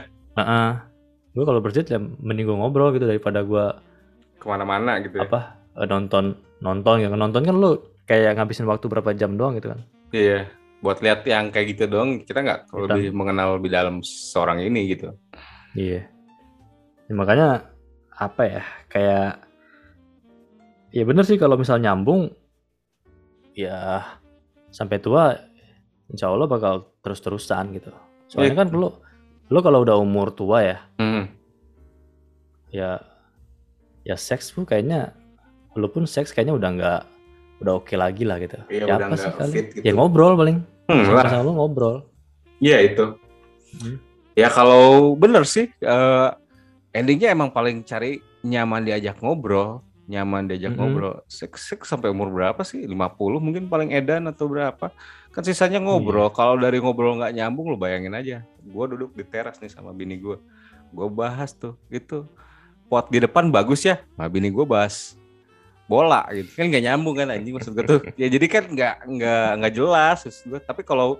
[1.31, 3.65] gue kalau first date ya mending gue ngobrol gitu daripada gue
[4.41, 5.21] ke mana-mana gitu.
[5.21, 5.27] Ya.
[5.29, 5.39] apa
[5.79, 9.81] eh, nonton nonton ya nonton kan lu kayak ngabisin waktu berapa jam doang gitu kan
[10.11, 10.51] Iya,
[10.83, 15.15] buat lihat yang kayak gitu dong, kita nggak lebih mengenal lebih dalam seorang ini gitu.
[15.71, 16.03] Iya.
[17.07, 17.71] Ya, makanya
[18.11, 19.39] apa ya kayak
[20.91, 22.35] ya bener sih kalau misal nyambung
[23.53, 24.03] ya
[24.69, 25.35] sampai tua
[26.07, 27.91] insya Allah bakal terus-terusan gitu.
[28.27, 28.59] Soalnya Iya.
[28.59, 28.89] kan lu
[29.51, 31.27] lu kalau udah umur tua ya Mm.
[32.71, 32.99] ya
[34.01, 35.11] ya seks tuh kayaknya
[35.75, 37.01] lu pun seks kayaknya udah nggak
[37.61, 38.57] udah oke lagi lah gitu.
[38.67, 39.51] Iya, ya udah apa sih kali?
[39.51, 39.83] fit gitu.
[39.83, 40.57] Ya ngobrol paling.
[40.89, 41.97] Hmm, Sama lu ngobrol.
[42.57, 43.05] Iya itu.
[43.77, 43.97] Hmm.
[44.33, 46.29] Ya kalau bener sih, eh,
[46.91, 50.79] endingnya emang paling cari nyaman diajak ngobrol, nyaman diajak Mhm.
[50.79, 51.15] ngobrol.
[51.25, 52.83] Seks, seks sampai umur berapa sih?
[52.85, 54.89] 50 mungkin paling edan atau berapa?
[55.29, 56.27] Kan sisanya ngobrol.
[56.33, 58.43] Kalau dari ngobrol nggak nyambung, lu bayangin aja.
[58.59, 60.35] Gue duduk di teras nih sama bini gue.
[60.91, 62.27] Gue bahas tuh, itu
[62.87, 64.03] pot di depan bagus ya.
[64.19, 65.15] Nah bini gue bahas
[65.87, 69.47] bola gitu kan nggak nyambung kan anjing maksud gue tuh ya jadi kan nggak nggak
[69.59, 71.19] nggak jelas gue tapi kalau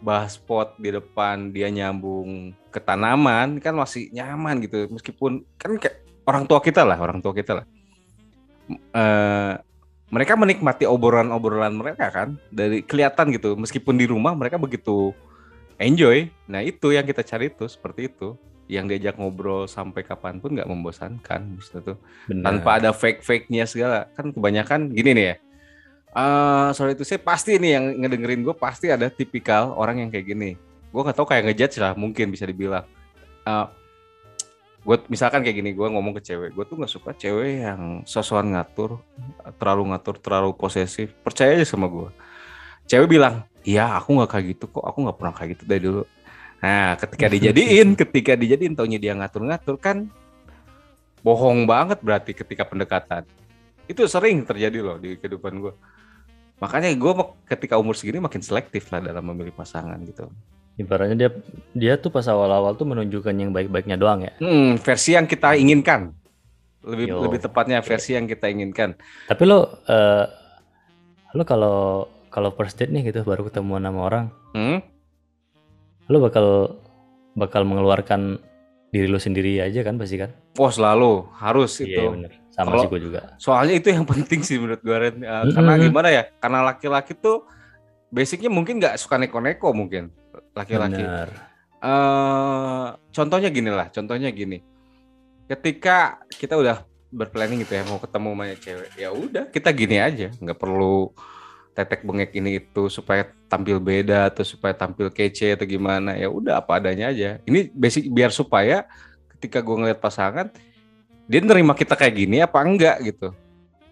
[0.00, 6.00] bahas pot di depan dia nyambung ke tanaman kan masih nyaman gitu meskipun kan kayak
[6.24, 7.64] orang tua kita lah orang tua kita lah
[8.70, 9.54] Eh,
[10.06, 13.58] mereka menikmati obrolan-obrolan mereka kan dari kelihatan gitu.
[13.58, 15.10] Meskipun di rumah mereka begitu
[15.78, 16.30] enjoy.
[16.46, 18.38] Nah itu yang kita cari tuh seperti itu.
[18.66, 21.98] Yang diajak ngobrol sampai kapan pun nggak membosankan maksudnya tuh.
[22.26, 22.42] Bener.
[22.42, 24.10] tanpa ada fake fake nya segala.
[24.14, 25.36] Kan kebanyakan gini nih ya.
[26.16, 30.26] Eh sorry itu saya pasti nih yang ngedengerin gue pasti ada tipikal orang yang kayak
[30.26, 30.50] gini.
[30.90, 32.86] Gue nggak tahu kayak ngejudge lah mungkin bisa dibilang
[34.86, 38.54] gue misalkan kayak gini gue ngomong ke cewek gue tuh nggak suka cewek yang sosokan
[38.54, 39.02] ngatur
[39.58, 41.10] terlalu ngatur terlalu posesif.
[41.26, 42.08] Percaya aja sama gue
[42.86, 46.02] cewek bilang iya aku nggak kayak gitu kok aku nggak pernah kayak gitu dari dulu.
[46.62, 50.06] Nah ketika dijadiin ketika dijadiin taunya dia ngatur-ngatur kan
[51.26, 53.26] bohong banget berarti ketika pendekatan.
[53.90, 55.74] Itu sering terjadi loh di kehidupan gue
[56.56, 57.12] makanya gue
[57.44, 60.32] ketika umur segini makin selektif lah dalam memilih pasangan gitu
[60.76, 61.30] Ibaratnya dia
[61.72, 64.32] dia tuh pas awal-awal tuh menunjukkan yang baik-baiknya doang ya.
[64.36, 66.12] hmm, versi yang kita inginkan
[66.82, 70.24] lebih Yo, lebih tepatnya versi yang kita inginkan Tapi lo eh
[71.32, 71.76] lo kalau
[72.28, 74.78] kalau first date nih gitu baru ketemu sama orang, hmm?
[76.06, 76.46] lo bakal
[77.32, 78.36] bakal mengeluarkan
[78.86, 80.30] diri lo sendiri aja kan pasti kan?
[80.54, 82.32] wah selalu harus Iya itu bener.
[82.48, 83.20] Sama Kalau- sih gue juga.
[83.36, 85.16] soalnya itu yang penting sih menurut gue Ren.
[85.16, 85.52] Eh, Mm-mm.
[85.52, 87.44] karena gimana ya karena laki-laki tuh
[88.08, 90.08] basicnya mungkin nggak suka neko-neko mungkin
[90.56, 91.04] laki-laki
[91.86, 94.64] eh contohnya gini lah, contohnya gini.
[95.46, 100.32] Ketika kita udah berplanning gitu ya mau ketemu sama cewek, ya udah kita gini aja,
[100.40, 101.14] nggak perlu
[101.76, 106.16] tetek bengek ini itu supaya tampil beda atau supaya tampil kece atau gimana.
[106.16, 107.38] Ya udah apa adanya aja.
[107.44, 108.88] Ini basic biar supaya
[109.36, 110.48] ketika gue ngeliat pasangan
[111.28, 113.36] dia nerima kita kayak gini apa enggak gitu.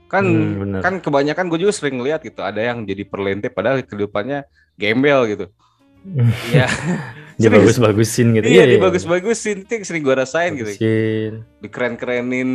[0.08, 0.80] Kan Hmm, bener.
[0.80, 4.48] kan kebanyakan gue juga sering lihat gitu, ada yang jadi perlente padahal kehidupannya
[4.80, 5.46] gembel gitu.
[6.52, 6.68] Iya.
[7.40, 8.46] Dia bagus-bagusin gitu.
[8.46, 10.70] Iya, dibagus-bagusin itu yang sering gue rasain gitu.
[10.70, 11.32] Bagusin.
[11.58, 12.50] Dikeren-kerenin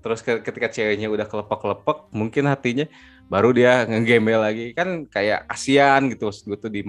[0.00, 2.88] terus ke- ketika ceweknya udah kelepek-kelepek, mungkin hatinya
[3.28, 4.66] baru dia ngegembel lagi.
[4.72, 6.80] Kan kayak kasihan gitu maksud gue tuh di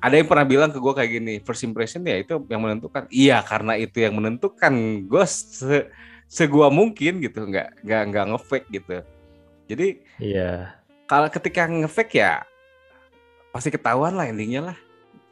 [0.00, 3.04] ada yang pernah bilang ke gue kayak gini, first impression ya itu yang menentukan.
[3.12, 4.72] Iya, karena itu yang menentukan.
[5.04, 5.92] Gue se
[6.24, 9.04] segua mungkin gitu, nggak nggak nggak ngefake gitu.
[9.68, 10.72] Jadi Iya.
[11.04, 12.40] kalau ketika ngefake ya
[13.50, 14.76] pasti ketahuan lah endingnya lah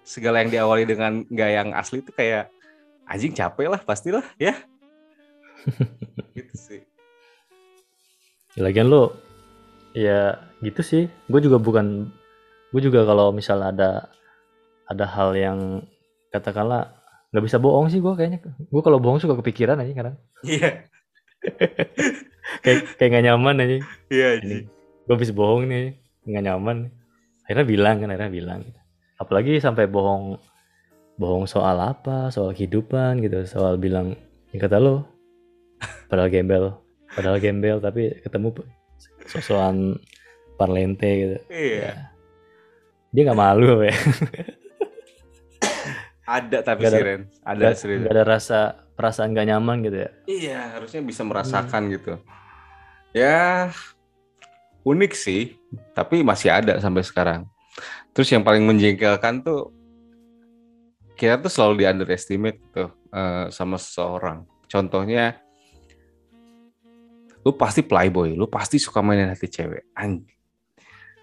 [0.03, 2.51] segala yang diawali dengan nggak yang asli itu kayak
[3.07, 4.55] anjing capek lah pastilah ya
[6.37, 6.83] gitu sih
[8.59, 9.15] Ya, Lagian lo
[9.95, 10.35] ya
[10.67, 11.07] gitu sih.
[11.31, 12.11] Gue juga bukan
[12.75, 14.11] gue juga kalau misal ada
[14.91, 15.87] ada hal yang
[16.35, 16.91] katakanlah
[17.31, 18.43] nggak bisa bohong sih gue kayaknya.
[18.43, 20.17] Gue kalau bohong suka kepikiran aja kadang.
[20.43, 20.91] iya
[22.67, 23.77] Kayak kayak nggak nyaman aja.
[24.11, 24.67] iya Ini
[25.07, 25.95] gue bisa bohong nih
[26.27, 26.91] nggak nyaman.
[27.49, 28.61] Akhirnya bilang kan akhirnya bilang.
[29.17, 30.37] Apalagi sampai bohong
[31.17, 34.13] bohong soal apa, soal kehidupan gitu, soal bilang
[34.53, 35.09] yang kata lo.
[36.07, 36.77] Padahal gembel,
[37.11, 38.53] padahal gembel tapi ketemu
[39.25, 39.97] sosokan
[40.55, 41.37] parlente gitu.
[41.49, 42.13] iya.
[43.09, 43.97] Dia nggak malu ya.
[46.29, 48.59] ada tapi sih ada- Ren ada Nggak serius nggak ada rasa
[48.93, 50.11] perasaan gak nyaman gitu ya.
[50.27, 52.19] iya harusnya bisa merasakan gitu.
[53.15, 53.73] Ya
[54.85, 55.57] unik sih
[55.95, 57.47] tapi masih ada sampai sekarang.
[58.13, 59.71] Terus yang paling menjengkelkan tuh
[61.19, 64.47] kita tuh selalu di underestimate tuh eh, sama seseorang.
[64.69, 65.39] Contohnya
[67.47, 69.89] lu pasti playboy lu pasti suka mainin hati cewek.
[69.95, 70.39] Anjir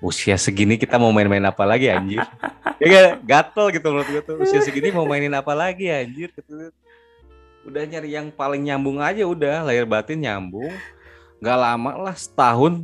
[0.04, 2.24] usia segini kita mau main-main apa lagi anjir?
[2.76, 3.24] Ya kan?
[3.24, 6.28] Gatel gitu menurut gue tuh usia segini mau mainin apa lagi anjir?
[6.36, 6.76] Gitu.
[7.64, 10.76] Udah nyari yang paling nyambung aja udah lahir batin nyambung.
[11.40, 12.84] Nggak lama lah setahun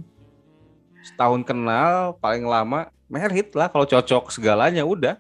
[1.02, 5.18] setahun kenal paling lama merit lah kalau cocok segalanya udah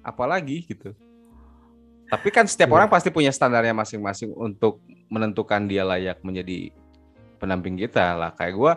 [0.00, 0.94] apalagi gitu
[2.08, 2.76] tapi kan setiap Iya.
[2.78, 4.78] orang pasti punya standarnya masing-masing untuk
[5.10, 6.70] menentukan dia layak menjadi
[7.42, 8.72] pendamping kita lah kayak gua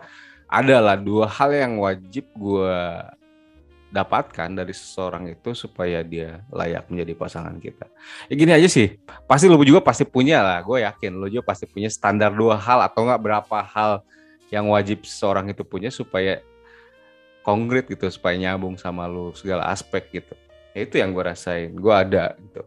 [0.48, 3.12] ada lah dua hal yang wajib gua
[3.88, 7.88] dapatkan dari seseorang itu supaya dia layak menjadi pasangan kita.
[8.28, 11.64] Ya gini aja sih, pasti lu juga pasti punya lah, gue yakin lu juga pasti
[11.64, 14.04] punya standar dua hal atau enggak berapa hal
[14.48, 16.40] yang wajib seseorang itu punya supaya
[17.44, 20.36] konkret gitu, supaya nyambung sama lu segala aspek gitu.
[20.76, 22.64] Ya itu yang gue rasain, gue ada gitu.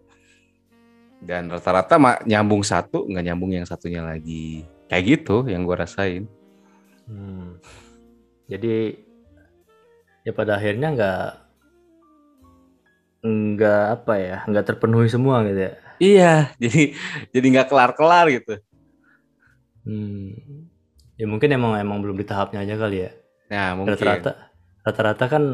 [1.21, 4.65] Dan rata-rata mah nyambung satu, nggak nyambung yang satunya lagi.
[4.89, 6.25] Kayak gitu yang gue rasain.
[7.05, 7.61] Hmm.
[8.49, 8.97] Jadi
[10.25, 11.25] ya pada akhirnya nggak
[13.21, 15.73] nggak apa ya nggak terpenuhi semua gitu ya.
[16.01, 16.97] Iya, jadi
[17.37, 18.55] jadi nggak kelar-kelar gitu.
[19.85, 20.70] Hmm.
[21.21, 23.13] Ya mungkin emang emang belum di tahapnya aja kali ya.
[23.53, 23.93] Nah mungkin.
[23.93, 24.33] Rata-rata
[24.81, 25.45] rata-rata kan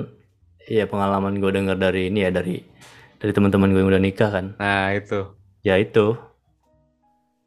[0.70, 2.62] ya pengalaman gue dengar dari ini ya dari
[3.18, 4.55] dari teman-teman gue yang udah nikah kan.
[4.62, 5.26] Nah itu.
[5.66, 6.14] Ya itu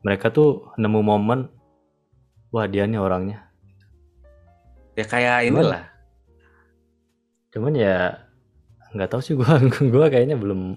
[0.03, 1.47] mereka tuh nemu momen
[2.51, 3.47] wah dia nih orangnya.
[4.99, 5.83] Ya kayak Cuman- inilah.
[7.55, 8.19] Cuman ya
[8.91, 9.63] nggak tahu sih gua
[9.95, 10.75] gua kayaknya belum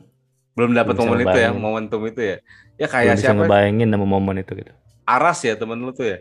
[0.52, 2.36] Belum dapat Belum bisa momen itu ya, momentum itu ya.
[2.78, 3.36] Ya belum kayak bisa siapa?
[3.42, 4.72] ngebayangin nemu momen itu gitu.
[5.08, 6.18] Aras ya temen lu tuh ya.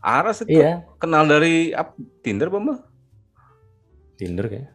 [0.00, 2.78] Aras itu Iya, kenal dari ap, Tinder apa mah?
[4.16, 4.72] Tinder kayaknya.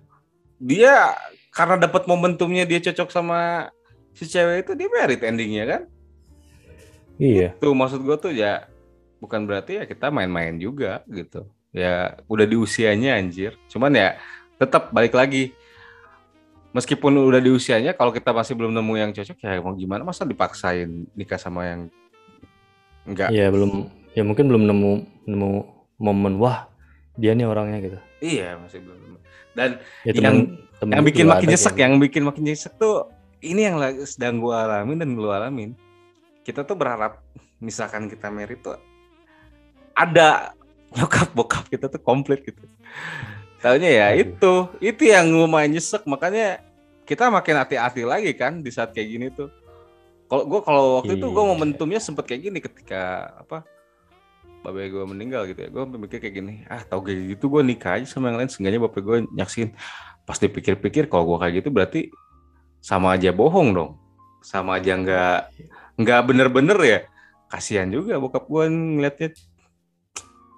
[0.61, 0.95] Dia
[1.49, 3.71] karena dapat momentumnya dia cocok sama
[4.13, 5.81] si cewek itu dia merit endingnya kan?
[7.17, 7.55] Iya.
[7.57, 8.67] Tuh maksud gua tuh ya
[9.21, 11.47] bukan berarti ya kita main-main juga gitu.
[11.71, 13.55] Ya udah di usianya anjir.
[13.71, 14.19] Cuman ya
[14.59, 15.55] tetap balik lagi
[16.71, 20.23] meskipun udah di usianya kalau kita masih belum nemu yang cocok ya mau gimana masa
[20.23, 21.81] dipaksain nikah sama yang
[23.03, 24.91] enggak Iya belum ya mungkin belum nemu
[25.27, 25.49] nemu
[25.97, 26.67] momen wah
[27.15, 27.99] dia nih orangnya gitu.
[28.19, 29.19] iya masih belum
[29.51, 30.37] dan Ya Yang- temen,
[30.79, 34.63] temen yang bikin makin nyesek yang bikin makin nyesek tuh ini yang lagi sedang gua
[34.65, 35.75] alamin dan lu alamin
[36.41, 37.19] kita tuh berharap
[37.59, 38.79] misalkan kita merit tuh
[39.93, 40.55] ada
[40.91, 42.63] nyokap bokap kita tuh komplit gitu
[43.61, 44.21] Taunya ya Aduh.
[44.25, 46.63] itu itu yang lumayan nyesek makanya
[47.05, 49.51] kita makin hati-hati lagi kan di saat kayak gini tuh
[50.25, 51.49] kalau gua kalau waktu itu gua Iya.
[51.53, 53.01] momentumnya sempet kayak gini ketika
[53.37, 53.67] apa
[54.61, 57.97] bapak gue meninggal gitu ya gue mikir kayak gini ah tau kayak gitu gue nikah
[57.97, 59.73] aja sama yang lain seenggaknya bapak gue nyaksin
[60.21, 62.01] pas dipikir-pikir kalau gue kayak gitu berarti
[62.77, 63.91] sama aja bohong dong
[64.39, 65.39] sama aja nggak
[65.97, 66.99] nggak bener-bener ya
[67.47, 69.29] kasihan juga bokap gue ngeliatnya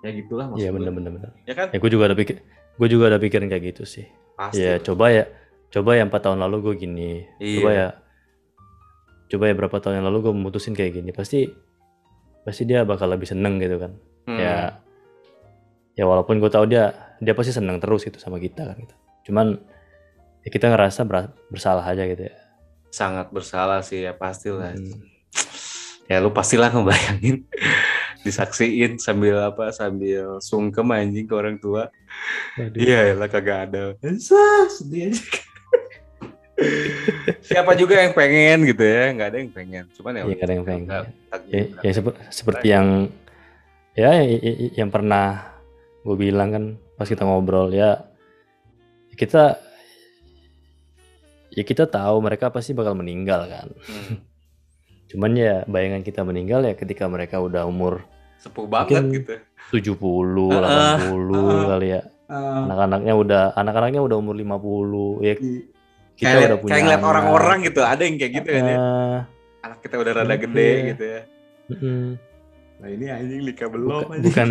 [0.02, 0.78] ya gitulah Iya gue.
[0.78, 1.30] bener bener bener.
[1.42, 4.04] ya kan Ya gue juga ada pikir gue juga ada pikirin kayak gitu sih.
[4.34, 4.84] pasti Ya lah.
[4.84, 5.24] coba ya
[5.70, 7.12] coba ya empat tahun lalu gue gini.
[7.40, 7.72] Coba Iya.
[7.74, 7.88] ya
[9.28, 11.48] coba ya berapa tahun yang lalu gue memutusin kayak gini pasti
[12.44, 13.92] pasti dia bakal lebih seneng gitu kan.
[14.26, 14.38] Hmm.
[14.38, 14.80] Ya
[15.94, 18.96] ya walaupun gue tahu dia dia pasti seneng terus gitu sama kita kan gitu.
[19.26, 19.60] Cuman
[20.42, 22.36] ya kita ngerasa ber- bersalah aja gitu ya.
[22.90, 25.02] sangat bersalah sih ya pastilah Hmm.
[26.06, 27.42] ya lu pastilah ngebayangin
[28.24, 31.90] disaksiin sambil apa sambil sungkem anjing ke orang tua.
[32.72, 33.98] Iya lah kagak ada.
[34.16, 35.24] Sah, sedih aja.
[37.44, 39.84] Siapa juga yang pengen gitu ya, nggak ada yang pengen.
[39.92, 40.86] Cuman ya Iya kadang yang pengen.
[40.86, 41.82] nggak- takdir Ya, berapa.
[41.82, 42.88] ya sep- seperti yang
[43.94, 45.54] ya y- y- yang pernah
[46.02, 48.06] gue bilang kan pas kita ngobrol ya
[49.12, 49.58] kita
[51.50, 53.68] ya kita tahu mereka pasti bakal meninggal kan.
[53.86, 54.16] Hmm,
[55.10, 58.02] Cuman ya bayangan kita meninggal ya ketika mereka udah umur
[58.38, 59.36] sepuh banget Mungkin- gitu.
[59.72, 60.62] 70, Heeh,
[61.00, 61.64] 80 heeh.
[61.68, 62.02] kali ya.
[62.30, 65.34] Anak-anaknya udah anak-anaknya udah umur 50 ya
[66.14, 68.78] kita kayak, udah punya kayak ngeliat orang-orang gitu, ada yang kayak gitu kan ya.
[69.64, 71.22] Anak kita udah rada gede gitu ya.
[72.80, 74.26] Nah ini anjing nikah belum bukan, anjing.
[74.28, 74.50] bukan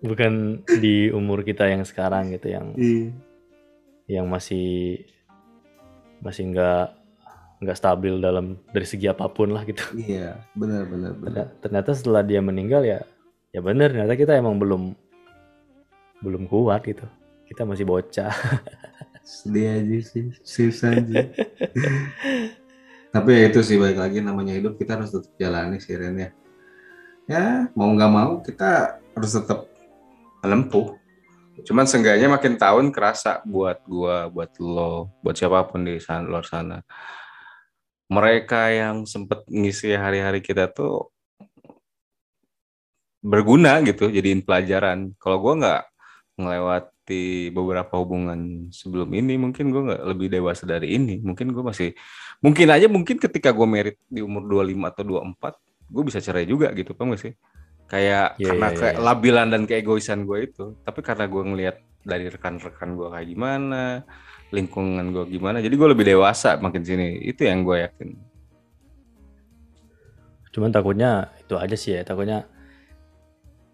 [0.00, 0.32] bukan
[0.80, 3.14] di umur kita yang sekarang gitu yang Iya.
[4.10, 5.06] yang masih
[6.18, 6.84] masih nggak
[7.60, 9.84] nggak stabil dalam dari segi apa pun lah gitu.
[9.94, 13.00] Iya, benar benar Ternyata, ternyata setelah dia meninggal ya
[13.52, 14.96] ya bener ternyata kita emang belum
[16.20, 17.06] belum kuat gitu.
[17.46, 18.32] Kita masih bocah.
[19.20, 21.22] Sedih aja sih, susah aja.
[23.10, 26.30] Tapi ya itu sih balik lagi namanya hidup kita harus tetap jalani sih Ren ya.
[27.26, 29.66] Ya mau nggak mau kita harus tetap
[30.42, 30.96] menempuh.
[31.66, 36.46] Cuman seenggaknya makin tahun kerasa buat gua, buat lo, buat siapa pun di sana, luar
[36.46, 36.80] sana.
[38.10, 41.12] Mereka yang sempet ngisi hari-hari kita tuh
[43.20, 45.12] berguna gitu, jadiin pelajaran.
[45.20, 45.82] Kalau gua nggak
[46.40, 51.20] melewati beberapa hubungan sebelum ini, mungkin gua nggak lebih dewasa dari ini.
[51.20, 51.92] Mungkin gua masih,
[52.40, 55.54] mungkin aja mungkin ketika gua merit di umur 25 atau 24,
[55.90, 57.32] gue bisa cerai juga gitu, paham gak sih?
[57.90, 59.02] Kayak Iya, karena iya, kayak iya.
[59.02, 60.64] labilan dan keegoisan gue itu.
[60.86, 63.84] Tapi karena gue ngelihat dari rekan-rekan gue kayak gimana,
[64.54, 67.18] lingkungan gue gimana, jadi gue lebih dewasa makin sini.
[67.26, 68.08] Itu yang gue yakin.
[70.50, 72.46] Cuman takutnya itu aja sih ya, takutnya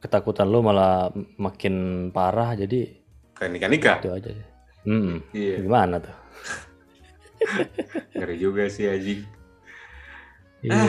[0.00, 1.08] ketakutan lo malah
[1.40, 3.00] makin parah jadi
[3.36, 3.96] Kayak nikah-nikah.
[4.00, 4.30] itu aja.
[4.86, 6.16] Hmm, Iya, gimana tuh?
[8.14, 9.14] ngeri juga sih Aji.
[10.64, 10.88] Iya.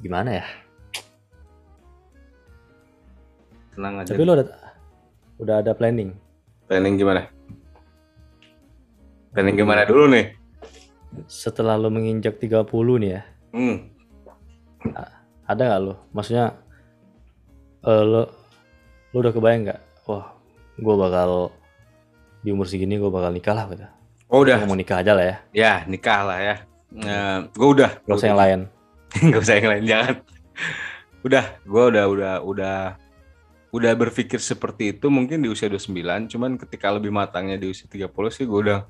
[0.00, 0.46] Gimana ya?
[3.74, 4.10] Tenang aja.
[4.12, 4.46] Tapi lo udah
[5.36, 6.16] udah ada planning.
[6.66, 7.22] Planning gimana?
[9.36, 10.32] Planning gimana dulu nih?
[11.28, 12.64] Setelah lo menginjak 30
[13.00, 13.22] nih ya,
[13.56, 13.76] Hmm.
[15.48, 15.94] ada nggak lo?
[16.12, 16.56] Maksudnya
[17.84, 18.22] eh, lo
[19.12, 19.80] lo udah kebayang nggak?
[20.08, 20.32] Wah,
[20.76, 21.52] gue bakal
[22.46, 23.82] di umur segini gue bakal nikah lah gitu.
[24.30, 26.54] Oh udah, Gua mau nikah aja lah ya, ya nikah lah ya.
[26.94, 27.90] Nah, gue udah.
[28.06, 28.60] gak usah yang lain.
[29.34, 30.14] Gak usah yang lain jangan.
[31.26, 32.78] Udah, gue udah udah udah
[33.74, 38.06] udah berpikir seperti itu mungkin di usia 29, cuman ketika lebih matangnya di usia 30
[38.30, 38.86] sih gue udah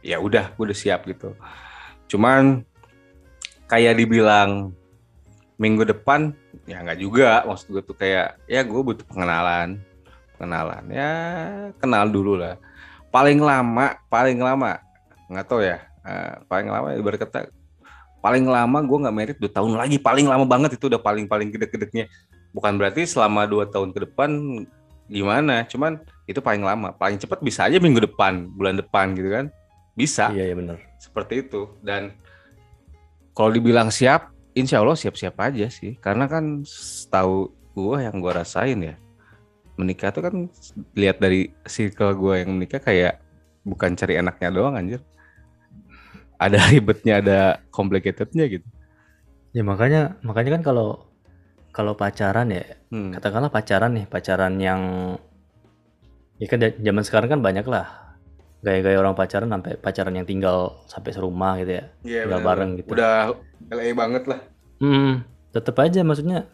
[0.00, 1.36] ya udah gue udah siap gitu.
[2.08, 2.64] Cuman
[3.68, 4.72] kayak dibilang
[5.60, 6.32] minggu depan
[6.68, 9.80] ya nggak juga maksud gue tuh kayak ya gue butuh pengenalan
[10.36, 11.12] pengenalan ya
[11.80, 12.60] kenal dulu lah
[13.10, 14.80] paling lama paling lama.
[15.30, 15.82] Nggak tahu ya.
[16.06, 17.50] Eh, paling lama ibarat kata
[18.22, 19.96] paling lama gue nggak merit dua tahun lagi.
[19.98, 22.10] Paling lama banget itu udah paling paling gede-gedeknya
[22.54, 24.30] bukan berarti selama dua tahun ke depan
[25.06, 26.94] gimana cuman itu paling lama.
[26.94, 29.46] Paling cepat bisa aja minggu depan bulan depan gitu kan.
[29.96, 30.28] Bisa.
[30.34, 30.78] Iya, iya bener.
[31.00, 31.70] seperti itu.
[31.80, 32.12] Dan
[33.36, 35.94] kalau dibilang siap insya Allah siap-siap aja sih.
[36.00, 36.66] Karena kan
[37.12, 38.96] tahu gue yang gue rasain ya
[39.76, 40.34] menikah tuh kan
[40.96, 43.20] lihat dari circle gue yang menikah kayak
[43.62, 45.00] bukan cari enaknya doang anjir.
[46.36, 47.38] Ada ribetnya, ada
[47.72, 48.66] complicatednya gitu.
[49.56, 50.88] Ya makanya makanya kan kalau
[51.72, 53.10] kalau pacaran ya Hmm.
[53.10, 54.82] katakanlah pacaran nih pacaran yang
[56.36, 58.16] ya kan zaman sekarang kan banyak lah
[58.60, 62.48] gaya-gaya orang pacaran sampai pacaran yang tinggal sampai serumah gitu ya Iya, tinggal bener.
[62.48, 62.88] bareng gitu.
[62.92, 63.12] Udah
[63.70, 64.40] LA banget lah.
[64.80, 66.46] Hmm, tetap aja maksudnya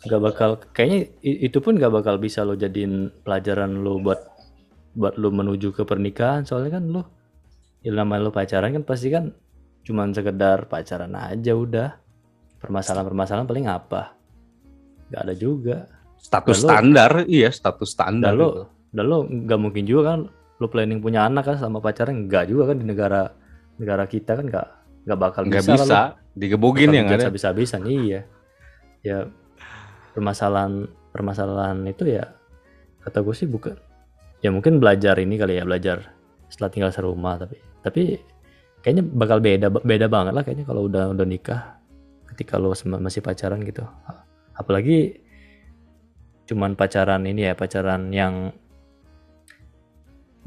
[0.00, 4.20] nggak bakal kayaknya itu pun nggak bakal bisa lo jadiin pelajaran lo buat
[4.96, 7.02] buat lo menuju ke pernikahan soalnya kan lo
[7.84, 9.28] ya namanya lo pacaran kan pasti kan
[9.84, 11.88] cuman sekedar pacaran aja udah
[12.60, 14.16] permasalahan-permasalahan paling apa
[15.12, 15.78] nggak ada juga
[16.20, 18.36] Status Lalu- standar, iya status standar.
[18.36, 18.64] dan lo gitu.
[18.92, 20.20] dan lo nggak mungkin juga kan
[20.60, 23.32] lo planning punya anak kan sama pacaran nggak juga kan di negara
[23.80, 24.68] negara kita kan nggak
[25.08, 26.00] nggak bakal nggak bisa, bisa,
[26.36, 27.32] digebugin yang ada.
[27.32, 28.28] habis-habisan iya
[29.00, 29.24] ya
[30.14, 32.30] permasalahan permasalahan itu ya
[33.02, 33.76] kata gue sih bukan.
[34.40, 36.16] Ya mungkin belajar ini kali ya belajar
[36.48, 38.02] setelah tinggal serumah tapi tapi
[38.80, 41.76] kayaknya bakal beda beda banget lah kayaknya kalau udah udah nikah
[42.32, 43.84] ketika lo masih pacaran gitu.
[44.56, 45.20] Apalagi
[46.48, 48.50] cuman pacaran ini ya pacaran yang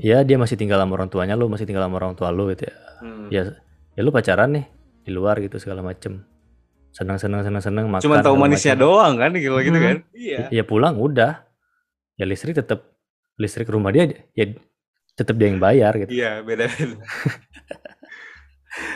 [0.02, 2.66] ya dia masih tinggal sama orang tuanya lo masih tinggal sama orang tua lo gitu
[2.68, 2.76] ya.
[3.04, 3.28] Hmm.
[3.28, 3.42] ya
[3.94, 4.66] ya lu pacaran nih
[5.04, 6.24] di luar gitu segala macem
[6.94, 9.84] senang senang senang senang makan Cuman tahu manisnya doang kan gitu gitu Hmm.
[9.84, 9.98] kan.
[10.14, 10.40] Iya.
[10.52, 11.42] ya pulang udah
[12.14, 12.86] ya listrik tetap
[13.36, 14.46] listrik rumah dia ya
[15.12, 16.70] tetap dia yang bayar gitu Iya, beda.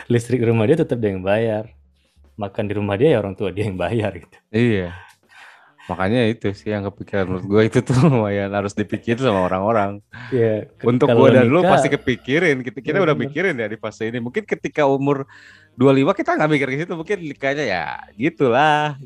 [0.08, 1.70] listrik rumah dia tetap dia yang bayar
[2.34, 4.94] makan di rumah dia ya orang tua dia yang bayar gitu Iya.
[5.88, 10.04] Makanya itu sih yang kepikiran menurut gue itu tuh lumayan harus dipikirin sama orang-orang.
[10.28, 12.60] ya ke- Untuk gue dan lu pasti kepikirin.
[12.60, 13.24] Kita kita Iya, udah bener.
[13.24, 14.20] mikirin ya di fase ini.
[14.20, 15.24] Mungkin ketika umur
[15.78, 16.92] 25 kita nggak mikir ke situ.
[16.92, 18.98] Mungkin nikahnya ya gitulah.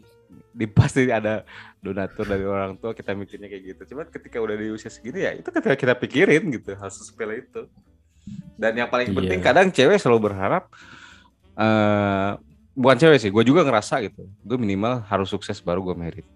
[0.53, 1.45] Di pasti ada
[1.79, 3.83] donatur dari orang tua kita mikirnya kayak gitu.
[3.93, 7.69] Cuman ketika udah di usia segini ya itu ketika kita pikirin gitu hal sepele itu.
[8.57, 9.17] Dan yang paling Iya.
[9.21, 10.73] penting kadang cewek selalu berharap
[11.53, 12.31] eh
[12.73, 14.25] bukan cewek sih, gue juga ngerasa gitu.
[14.41, 16.27] Gue minimal harus sukses baru gue merit.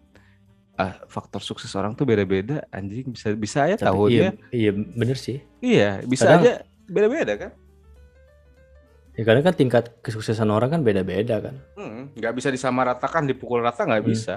[0.77, 4.13] Ah, faktor sukses orang tuh beda-beda, anjing bisa bisa aja tapi tahunnya.
[4.53, 6.53] iya, iya bener sih Iya, bisa Kadang- aja
[6.85, 7.51] beda-beda kan.
[9.17, 13.83] Ya kadang kan tingkat kesuksesan orang kan beda-beda kan Hmm, nggak bisa disamaratakan, dipukul rata
[13.83, 14.11] nggak Hmm.
[14.11, 14.35] bisa.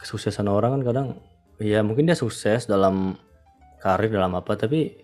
[0.00, 1.08] kesuksesan orang kan kadang
[1.60, 3.20] ya mungkin dia sukses dalam
[3.76, 4.96] karir dalam apa tapi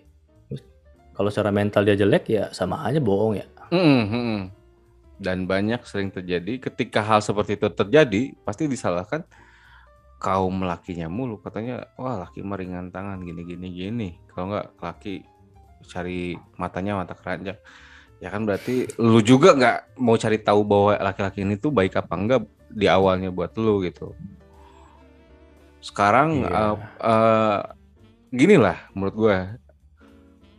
[1.13, 4.39] kalau secara mental dia jelek ya sama aja bohong ya Hmm, hmm.
[5.17, 9.27] Dan banyak sering terjadi ketika hal seperti itu terjadi pasti disalahkan
[10.17, 15.21] kaum lakinya mulu katanya wah laki mah ringan tangan gini gini gini kalau nggak laki
[15.87, 17.57] cari matanya mata keranjang.
[18.17, 22.13] Ya kan berarti lu juga nggak mau cari tahu bahwa laki-laki ini tuh baik apa
[22.13, 24.11] enggak di awalnya buat lu gitu.
[25.79, 26.49] Sekarang Iya.
[26.49, 26.75] eh,
[27.05, 27.59] eh,
[28.33, 29.37] gini lah menurut gue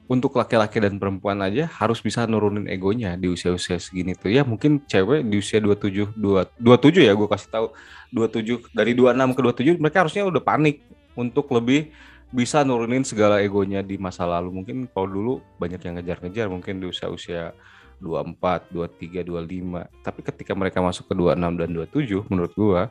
[0.08, 4.32] untuk laki-laki dan perempuan aja harus bisa nurunin egonya di usia-usia segini tuh.
[4.32, 7.66] Ya mungkin cewek di usia 27 dua- 27 ya gue kasih tahu.
[8.08, 10.80] 27 dari 26 ke 27 mereka harusnya udah panik
[11.12, 11.92] untuk lebih
[12.28, 14.62] bisa nurunin segala egonya di masa lalu.
[14.62, 17.56] Mungkin kalau dulu banyak yang ngejar-ngejar mungkin di usia-usia
[17.98, 22.82] 24, 23, 25 tapi ketika mereka masuk ke 26 dan 27 menurut gua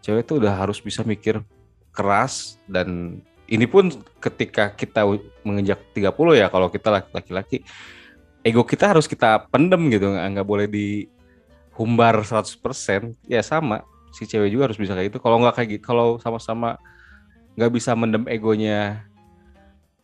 [0.00, 1.44] cewek tuh udah harus bisa mikir
[1.92, 5.06] keras dan ini pun ketika kita
[5.46, 7.56] menginjak 30 ya kalau kita laki- laki-laki
[8.42, 10.08] ego kita harus kita pendem gitu.
[10.10, 15.18] Nggak boleh dihumbar 100% ya sama si cewek juga harus bisa kayak gitu.
[15.22, 16.80] Kalau nggak kayak gitu kalau sama-sama
[17.56, 19.08] nggak bisa mendem egonya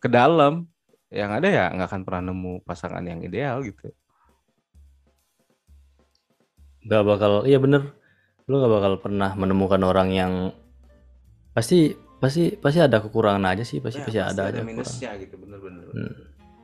[0.01, 0.65] ke dalam
[1.13, 3.93] yang ada ya nggak akan pernah nemu pasangan yang ideal gitu
[6.83, 7.93] nggak bakal iya bener
[8.49, 10.33] lu nggak bakal pernah menemukan orang yang
[11.55, 15.21] pasti pasti pasti ada kekurangan aja sih pasti pasti ada aja kekurangan.
[15.21, 16.13] gitu bener-bener Hmm.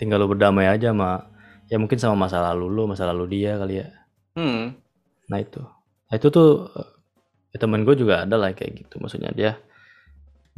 [0.01, 1.29] tinggal lu berdamai aja sama
[1.69, 3.87] ya mungkin sama masa lalu lu masa lalu dia kali ya
[4.33, 4.73] hmm.
[5.29, 5.61] nah itu
[6.09, 6.89] nah itu tuh eh,
[7.53, 9.61] ya temen gue juga ada lah kayak gitu maksudnya dia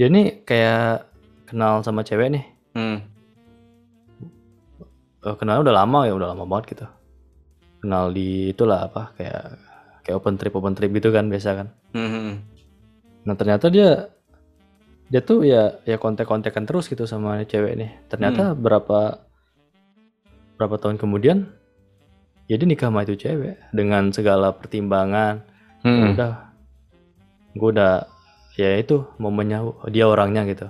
[0.02, 1.06] dia nih kayak
[1.46, 2.98] kenal sama cewek nih Hmm.
[5.22, 6.86] Eh, kenalnya udah lama ya udah lama banget gitu
[7.78, 9.62] kenal di itulah apa kayak
[10.02, 12.42] kayak open trip open trip gitu kan biasa kan Hmm.
[13.22, 14.10] nah ternyata dia
[15.08, 19.22] dia tuh ya ya kontek-kontekan terus gitu sama cewek nih ternyata berapa
[20.56, 21.46] berapa tahun kemudian
[22.48, 25.46] ya dia nikah sama itu cewek dengan segala pertimbangan
[25.82, 26.14] Ya Hmm.
[26.14, 26.34] udah
[27.52, 27.94] gue udah
[28.56, 30.68] ya itu momennya dia orangnya gitu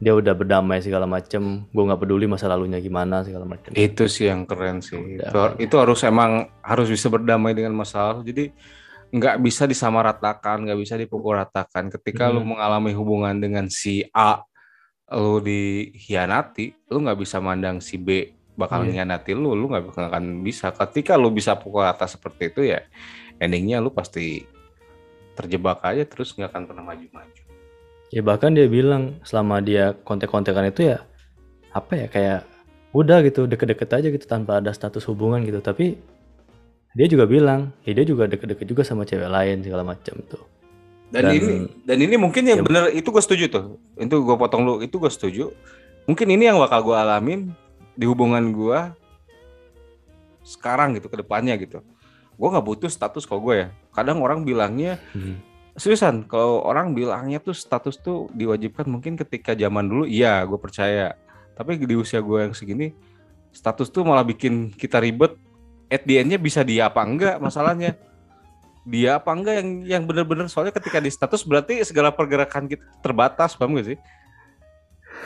[0.00, 4.32] dia udah berdamai segala macem gue nggak peduli masa lalunya gimana segala macem Itu sih
[4.32, 4.96] yang keren sih.
[5.20, 8.24] Itu, itu harus emang harus bisa berdamai dengan masalah.
[8.24, 8.48] Jadi
[9.12, 11.92] nggak bisa disamaratakan, nggak bisa dipukul ratakan.
[11.92, 12.56] Ketika lu Hmm.
[12.56, 14.40] mengalami hubungan dengan si A,
[15.12, 19.04] lu dihianati, lu nggak bisa mandang si B bakal Iya.
[19.04, 20.72] ngianati lu, lu nggak akan bisa.
[20.72, 22.80] Ketika lu bisa pukul rata seperti itu ya,
[23.36, 24.48] endingnya lu pasti
[25.40, 27.42] terjebak aja terus nggak akan pernah maju-maju.
[28.10, 31.02] Ya bahkan dia bilang selama dia kontek-kontekan itu ya
[31.70, 32.40] apa ya kayak
[32.90, 35.94] udah gitu deket-deket aja gitu tanpa ada status hubungan gitu tapi
[36.90, 40.42] dia juga bilang ya dia juga deket-deket juga sama cewek lain segala macam tuh
[41.14, 41.54] Dan, Dan- ini
[41.86, 42.66] dan ini mungkin yang Ya.
[42.66, 43.64] bener itu gue setuju tuh.
[43.94, 45.50] Itu gue potong lu, itu gue setuju.
[46.06, 47.50] Mungkin ini yang bakal gue alamin
[47.94, 48.78] di hubungan gue
[50.42, 51.82] sekarang gitu ke depannya gitu.
[52.40, 53.68] Gue nggak butuh status kalau gue ya.
[53.92, 54.96] Kadang orang bilangnya
[55.76, 61.12] seriusan kalau orang bilangnya tuh status tuh diwajibkan mungkin ketika zaman dulu iya gue percaya.
[61.52, 62.96] Tapi di usia gue yang segini
[63.52, 65.36] status tuh malah bikin kita ribet.
[65.90, 67.98] At the end-nya bisa dia apa enggak masalahnya?
[68.88, 70.48] Dia apa enggak yang yang bener-bener?
[70.48, 73.98] Soalnya ketika di status berarti segala pergerakan kita terbatas paham gak sih?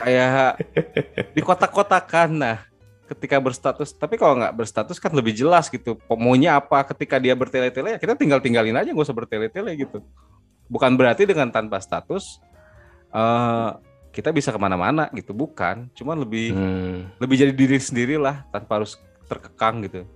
[0.02, 0.58] Kayak
[1.36, 2.58] di kotak-kotakan nah
[3.04, 6.00] ketika berstatus tapi kalau nggak berstatus kan lebih jelas gitu.
[6.08, 6.80] Maunya apa?
[6.88, 10.00] Ketika dia bertele-tele ya kita tinggal tinggalin aja gak usah bertele-tele gitu.
[10.72, 12.40] Bukan berarti dengan tanpa status
[13.14, 13.70] eh
[14.14, 15.90] kita bisa ke mana-mana gitu bukan.
[15.92, 18.96] Cuman lebih Hmm, lebih jadi diri sendiri lah tanpa harus
[19.28, 20.08] terkekang gitu.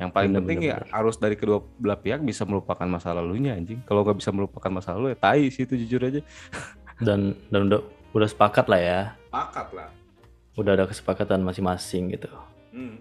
[0.00, 3.54] Yang paling Bener, penting bener, ya harus dari kedua belah pihak bisa melupakan masa lalunya
[3.54, 3.78] anjing.
[3.86, 6.20] Kalau nggak bisa melupakan masa lalu ya tai sih itu jujur aja.
[7.06, 7.80] Dan dan udah
[8.14, 9.00] udah sepakat lah ya.
[9.30, 10.01] Pakat lah
[10.54, 12.28] udah ada kesepakatan masing-masing gitu.
[12.72, 12.96] Hmm.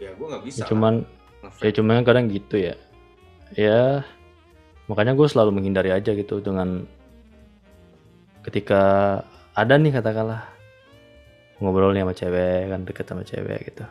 [0.00, 1.04] ya gue nggak bisa ya, cuman
[1.60, 2.74] ya cuman kadang gitu ya.
[3.52, 4.00] Ya
[4.88, 6.88] makanya gue selalu menghindari aja gitu dengan
[8.40, 8.82] ketika
[9.52, 10.48] ada nih katakanlah
[11.60, 13.84] ngobrol nih sama cewek kan deket sama cewek gitu.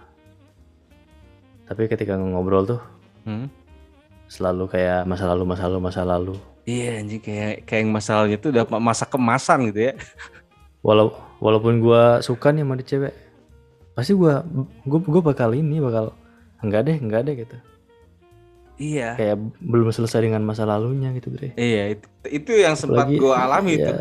[1.70, 2.82] Tapi ketika ngobrol tuh
[3.28, 3.51] Hmm?
[4.32, 6.36] selalu kayak masa lalu masa lalu masa lalu.
[6.65, 9.93] Iya anjing kayak kayak yang masalahnya tuh udah masa kemasan gitu ya
[10.80, 11.11] walau
[11.43, 13.13] walaupun gue suka nih sama di cewek
[13.95, 14.34] pasti gue
[14.88, 16.15] gue gue bakal ini bakal
[16.63, 17.57] enggak deh enggak deh gitu.
[18.80, 19.19] Iya.
[19.19, 23.75] Kayak belum selesai dengan masa lalunya gitu bre iya itu, itu yang sempat gue alami
[23.75, 23.93] ya, itu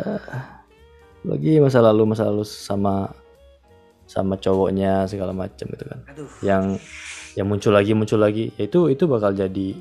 [1.27, 3.11] lagi masa lalu masa lalu sama
[4.07, 6.01] sama cowoknya segala macam gitu kan.
[6.15, 6.31] Aduh.
[6.47, 6.65] Yang
[7.35, 8.55] yang muncul lagi muncul lagi.
[8.55, 9.75] Ya itu itu bakal jadi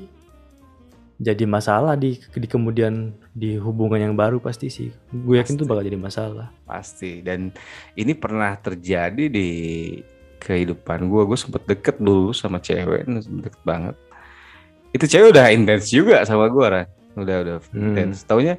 [1.18, 4.90] jadi masalah di di kemudian di hubungan yang baru pasti sih.
[5.14, 5.70] Gue yakin itu Pasti.
[5.70, 6.46] bakal jadi masalah.
[6.66, 7.12] Pasti.
[7.22, 7.54] Dan
[7.94, 9.48] ini pernah terjadi di
[10.42, 13.06] kehidupan gue gue sempet deket dulu sama cewek
[13.46, 13.94] deket banget.
[14.90, 16.86] Itu cewek udah intens juga sama gue Ran.
[17.14, 17.94] Udah udah Hmm.
[17.94, 18.58] intens taunya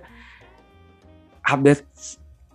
[1.43, 1.83] update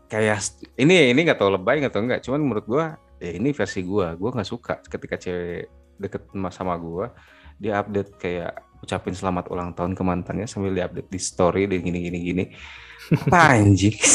[0.09, 0.41] kayak
[0.81, 2.23] ini ini nggak tahu lebay nggak tahu nggak.
[2.25, 2.85] Cuman menurut gue
[3.21, 5.69] ya ini versi gue gue nggak suka ketika cewek
[6.01, 7.07] deket sama gue
[7.61, 8.53] dia update kayak
[8.85, 12.45] ucapin selamat ulang tahun ke mantannya sambil dia update di story di gini gini gini.
[13.11, 13.97] Apa anjing?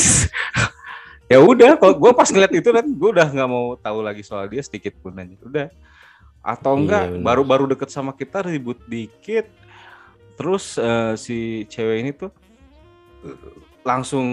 [1.30, 4.50] Ya udah kalau gue pas ngeliat itu kan gue udah nggak mau tahu lagi soal
[4.50, 5.68] dia sedikit pun aja udah.
[6.42, 7.22] Atau Iya, enggak benar.
[7.22, 9.46] baru-baru deket sama kita ribut dikit.
[10.34, 11.38] Terus eh, si
[11.70, 12.34] cewek ini tuh
[13.82, 14.26] langsung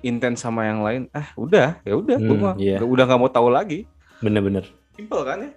[0.00, 1.02] intens sama yang lain.
[1.12, 2.80] Ah udah ya udah gue Hmm, mah iya.
[2.80, 3.84] udah nggak mau tahu lagi.
[4.18, 4.64] Bener-bener.
[4.96, 5.50] Simpel kan ya?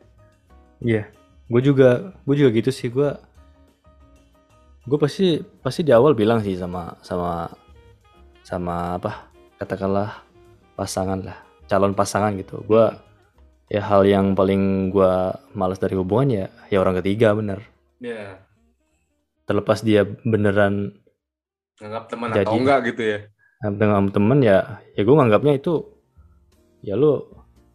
[0.81, 1.03] Iya.
[1.47, 1.89] Gue juga
[2.23, 3.09] gue juga gitu sih gue
[4.91, 7.47] gue pasti pasti di awal bilang sih sama sama
[8.43, 10.19] sama apa katakanlah
[10.75, 11.39] pasangan lah
[11.71, 12.59] calon pasangan gitu.
[12.67, 12.91] Gue
[13.71, 15.13] ya hal yang paling gue
[15.55, 17.63] malas dari hubungan ya ya orang ketiga bener.
[18.03, 18.43] Ya
[19.47, 20.99] terlepas dia beneran
[21.79, 23.17] nganggap teman Jadi- atau enggak gitu ya.
[23.63, 25.87] Dengan temen ya ya gue nganggapnya itu
[26.83, 27.23] ya lu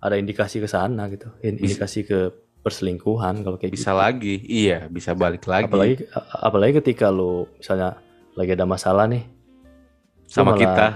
[0.04, 2.28] ada indikasi ke sana gitu indikasi ke
[2.66, 4.02] perselingkuhan kalau kayak bisa gitu.
[4.02, 5.70] lagi iya bisa balik lagi.
[5.70, 5.94] Apalagi
[6.34, 8.02] apalagi ketika lu misalnya
[8.34, 9.22] lagi ada masalah nih.
[10.26, 10.86] Sama malah- kita.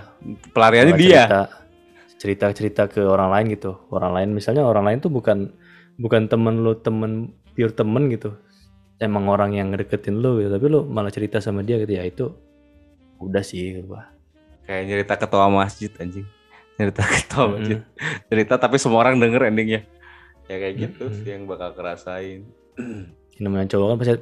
[0.50, 1.22] Pelariannya dia.
[1.30, 1.46] cerita
[2.18, 3.78] cerita cerita ke orang lain gitu.
[3.94, 5.54] Orang lain misalnya orang lain tuh bukan
[5.94, 8.34] bukan temen lu temen pure temen gitu.
[8.98, 10.50] Emang orang yang ngedeketin lu gitu.
[10.50, 11.94] Tapi lu malah cerita sama dia gitu.
[11.94, 12.34] Ya itu
[13.22, 14.10] udah sih gua
[14.66, 16.26] kayak nyerita ketua masjid anjing.
[16.82, 17.78] Nyerita ketua masjid.
[18.26, 19.86] Cerita tapi semua orang denger endingnya
[20.50, 21.16] ya kayak gitu Mm-mm.
[21.22, 22.42] sih yang bakal kerasain.
[22.74, 24.14] Ini namanya cowok kan pasti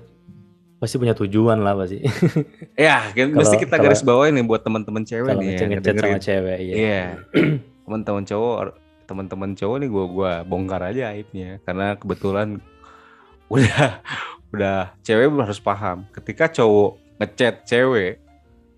[0.78, 2.04] pasti punya tujuan lah pasti.
[2.78, 6.20] Ya kan mesti kita kalau- garis bawain nih buat teman-teman cewek nih yang ngechat sama
[6.20, 6.74] cewek iya.
[6.76, 7.02] Iya.
[7.88, 8.76] teman-teman cowok
[9.08, 11.64] teman-teman cowok nih gua gua bongkar aja aibnya.
[11.64, 12.60] Karena kebetulan
[13.54, 14.04] udah
[14.52, 16.04] udah cewek harus paham.
[16.12, 18.20] Ketika cowok ngechat cewek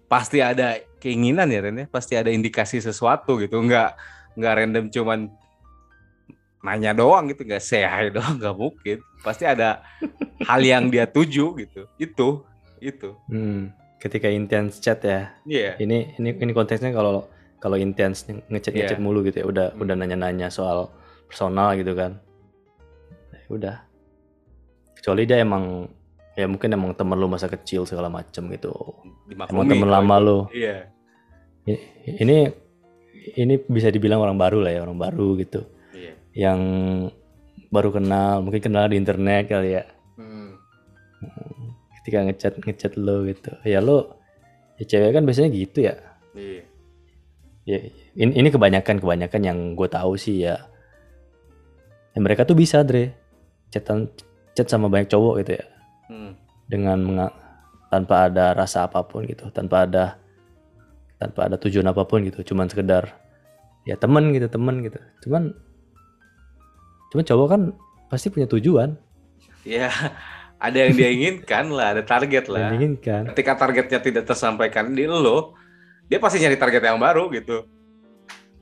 [0.06, 1.86] pasti ada keinginan ya Ren ya.
[1.90, 3.58] Pasti ada indikasi sesuatu gitu.
[3.58, 3.98] Nggak
[4.38, 5.20] nggak random cuman
[6.60, 9.80] nanya doang gitu nggak say hi doang nggak mungkin pasti ada
[10.42, 12.28] hal yang dia tuju gitu itu
[12.78, 18.72] itu Hmm, ketika intense chat ya iya ini ini ini konteksnya kalau kalau intens ngechat
[18.72, 19.02] ngechat Iya.
[19.02, 19.80] mulu gitu ya udah Hmm.
[19.80, 20.88] udah nanya-nanya soal
[21.24, 22.16] personal gitu kan
[23.30, 23.76] Ya udah
[24.94, 25.88] kecuali dia emang
[26.32, 28.72] ya mungkin emang temen lu masa kecil segala macem gitu
[29.26, 30.24] Dimaklumi emang temen lama itu.
[30.24, 30.76] lu Iya.
[31.66, 31.84] I-
[32.18, 32.36] ini
[33.34, 35.78] ini bisa dibilang orang baru lah ya orang baru gitu Iya.
[36.34, 36.60] Yang
[37.70, 39.84] baru kenal mungkin kenal di internet kali ya.
[40.18, 40.58] Hmm.
[42.00, 43.52] ketika ngechat ngechat lo gitu.
[43.62, 44.18] Ya lo
[44.80, 45.94] ya cewek kan biasanya gitu ya.
[46.32, 46.62] Iya.
[47.68, 47.78] ya
[48.16, 50.56] ini, ini kebanyakan kebanyakan yang gue tahu sih ya,
[52.16, 53.12] ya mereka tuh bisa Dre.
[53.70, 54.10] Chatan
[54.56, 55.66] chat sama banyak cowok gitu ya.
[56.10, 56.34] Hmm.
[56.66, 57.36] dengan menga-
[57.90, 59.46] tanpa ada rasa apa pun gitu.
[59.54, 60.18] Tanpa ada
[61.20, 62.42] tanpa ada tujuan apa pun gitu.
[62.42, 63.14] Cuman sekedar
[63.84, 64.98] ya temen gitu temen gitu.
[65.26, 65.54] Cuman
[67.10, 67.62] cuman cowok kan
[68.08, 68.96] pasti punya tujuan
[69.60, 69.92] Ya,
[70.56, 72.68] ada yang dia inginkan lah, ada target yang lah.
[72.72, 75.52] diinginkan Ketika targetnya tidak tersampaikan di lo,
[76.08, 77.68] dia pasti nyari target yang baru gitu.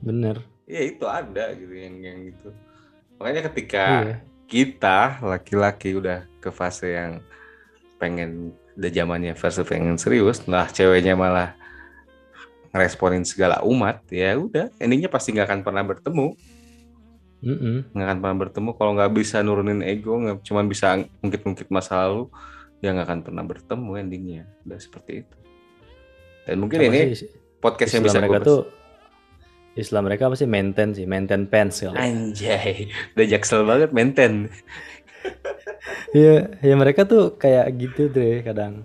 [0.03, 2.51] bener Ya itu ada gitu yang yang gitu.
[3.15, 4.15] Makanya ketika iya
[4.49, 7.21] kita laki-laki udah ke fase yang
[8.01, 11.53] pengen udah zamannya fase pengen serius, nah ceweknya malah
[12.73, 16.33] ngeresponin segala umat, ya udah, endingnya pasti nggak akan pernah bertemu.
[17.39, 17.95] Mm-mm.
[17.95, 18.69] nggak akan pernah bertemu.
[18.75, 22.27] Kalau nggak bisa nurunin ego nggak cuma bisa ngungkit-ngungkit masa lalu
[22.79, 24.43] ya nggak akan pernah bertemu endingnya.
[24.67, 25.35] Udah seperti itu.
[26.47, 27.29] Dan mungkin Apa ini sih
[27.59, 28.61] podcast yang istilah bisa mereka gua tuh
[29.77, 30.47] istilah mereka apa sih?
[30.49, 32.91] Maintain sih maintain pants kalau anjay.
[33.15, 34.51] Udah jaksel banget maintain.
[36.09, 38.83] Iya, ya mereka tuh kayak gitu deh kadang.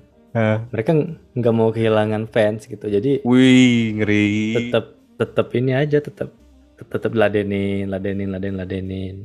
[0.70, 2.86] Mereka ng- nggak mau kehilangan fans gitu.
[2.86, 4.30] Jadi wih ngeri.
[4.54, 6.34] tetap tetap ini aja tetap
[6.78, 9.16] tetap ladenin, ladenin, ladenin, ladenin.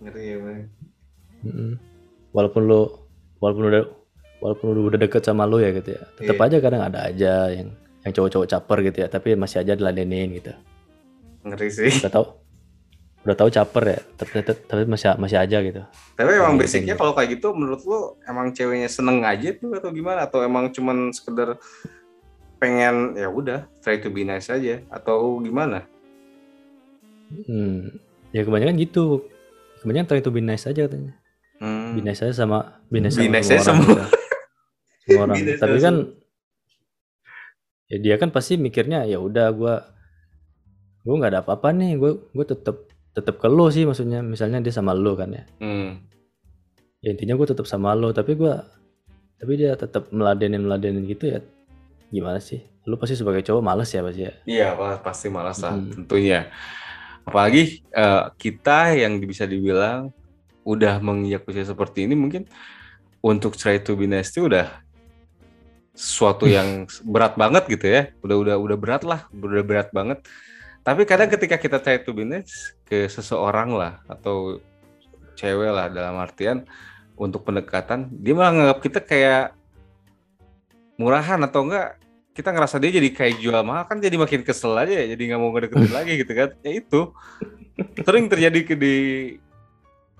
[0.00, 0.60] ngeri ya Bang.
[2.34, 2.80] Walaupun lu
[3.40, 3.82] walaupun udah
[4.42, 6.02] walaupun lu udah deket sama lu ya gitu ya.
[6.16, 6.44] Tetap Iya.
[6.48, 7.68] aja kadang ada aja yang
[8.04, 10.52] yang cowok-cowok caper gitu ya, tapi masih aja diladenin gitu.
[11.44, 12.26] ngeri sih Udah tahu
[13.24, 15.80] udah tahu caper ya, tapi, tapi, tapi masih masih aja gitu.
[16.12, 20.28] tapi emang basicnya kalau kayak gitu menurut lu emang ceweknya seneng aja tuh atau gimana
[20.28, 21.56] atau emang cuman sekedar
[22.60, 25.88] pengen ya udah try to be nice aja atau gimana
[27.44, 27.94] Hmm.
[28.30, 29.24] Ya kebanyakan gitu.
[29.78, 31.14] Kebanyakan try to be nice aja katanya.
[31.56, 31.94] Hmm.
[31.94, 33.78] Be nice aja sama be nice Be sama nice semua aja orang.
[33.80, 33.86] semua.
[33.86, 34.04] gitu.
[35.04, 35.36] Semua orang.
[35.38, 35.94] Nice Tapi kan
[37.84, 39.74] ya dia kan pasti mikirnya ya udah gua
[41.00, 42.76] gua nggak ada apa-apa nih, gua gua tetep
[43.12, 44.20] tetep ke lo sih maksudnya.
[44.20, 45.44] Misalnya dia sama lo kan ya.
[45.58, 46.00] Hmm.
[46.98, 48.64] Ya intinya gua tetep sama lo, tapi gua
[49.36, 51.44] tapi dia tetap meladenin meladenin gitu ya.
[52.08, 52.64] Gimana sih?
[52.84, 54.32] Lu pasti sebagai cowok males ya pasti ya.
[54.44, 55.88] Iya, pa- pasti malas lah Hmm.
[55.90, 56.48] tentunya.
[57.24, 60.12] Apalagi eh, kita yang bisa dibilang
[60.64, 62.48] udah menginjak usia seperti ini mungkin
[63.24, 64.68] untuk try to be itu udah
[65.96, 68.02] sesuatu yang berat banget gitu ya.
[68.20, 70.20] Udah udah udah berat lah, udah berat banget.
[70.84, 74.60] Tapi kadang ketika kita try to be nice ke seseorang lah atau
[75.32, 76.68] cewek lah dalam artian
[77.16, 79.56] untuk pendekatan, dia malah nganggap kita kayak
[81.00, 81.96] murahan atau enggak
[82.34, 85.40] kita ngerasa dia jadi kayak jual mahal kan jadi makin kesel aja ya jadi nggak
[85.40, 86.50] mau ngedeketin lagi gitu kan.
[86.66, 87.00] Ya itu.
[88.02, 88.96] Sering terjadi ke di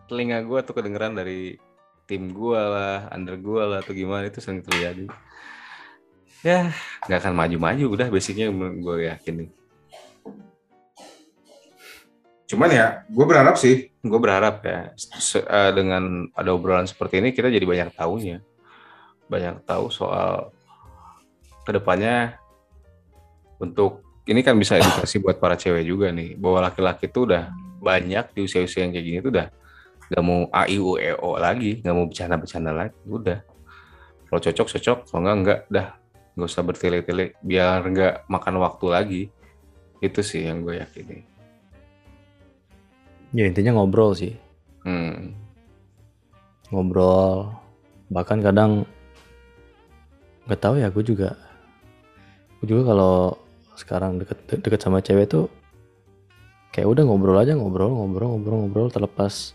[0.06, 1.58] telinga gue atau kedengeran dari
[2.06, 5.10] tim gue lah under gue lah atau gimana itu sering terjadi.
[6.46, 6.70] Ya
[7.10, 9.50] nggak akan maju-maju udah basicnya gue yakin nih
[12.54, 13.90] cuman ya gue berharap sih.
[13.98, 18.38] Gue berharap ya se- eh, dengan ada obrolan seperti ini kita jadi banyak tahunya.
[19.26, 20.53] Banyak tahu soal
[21.64, 22.36] ke depannya
[23.58, 27.52] untuk ini kan bisa edukasi buat para cewek juga nih bahwa laki-laki itu udah
[27.84, 29.48] banyak di usia-usia yang kayak gini tuh udah
[30.08, 33.40] nggak mau a i u e o lagi nggak mau bercanda-bercanda lagi udah.
[34.28, 35.88] Kalau cocok cocok kalau enggak enggak dah.
[36.34, 39.22] Nggak usah bertele-tele biar nggak makan waktu lagi.
[40.00, 41.24] Itu sih yang gue yakini.
[43.32, 44.36] Ya intinya ngobrol sih.
[44.84, 45.32] hmm.
[46.72, 47.54] ngobrol.
[48.12, 48.84] Bahkan kadang
[50.44, 51.43] nggak tahu ya gue juga
[52.64, 53.36] gue juga kalau
[53.76, 55.52] sekarang deket deket sama cewek tuh
[56.72, 59.52] kayak udah ngobrol aja ngobrol ngobrol ngobrol ngobrol terlepas.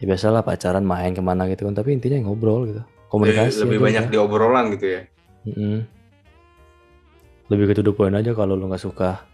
[0.00, 2.80] Ya biasalah pacaran main ke mana gitu kan tapi intinya ngobrol gitu.
[3.12, 4.12] Komunikasi lebih aja banyak udah.
[4.16, 5.00] di obrolan gitu ya?
[5.44, 5.84] Mm-mm.
[7.50, 9.28] lebih ke to the point aja kalau lo nggak suka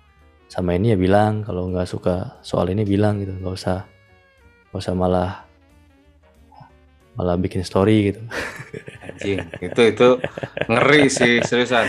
[0.50, 1.46] sama ini ya bilang.
[1.46, 3.38] Kalau nggak suka soal ini bilang gitu.
[3.38, 3.78] Nggak usah
[4.74, 5.46] nggak usah malah
[7.16, 8.20] malah bikin story gitu
[9.16, 10.08] anjing itu itu
[10.68, 11.88] ngeri sih seriusan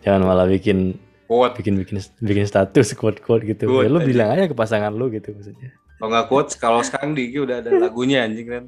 [0.00, 0.94] jangan malah bikin
[1.26, 4.94] kuat bikin bikin bikin status quote quote gitu Quote, ya lu bilang aja ke pasangan
[4.94, 8.64] lu gitu maksudnya Kalau nggak quote, kalau sekarang di udah ada lagunya anjing kan.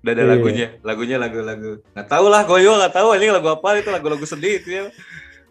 [0.00, 0.32] Udah ada Iya.
[0.32, 1.84] lagunya, lagunya lagu-lagu.
[1.92, 4.82] Nggak tahu lah, gue juga nggak tahu anjing lagu apa itu lagu-lagu sedih itu ya.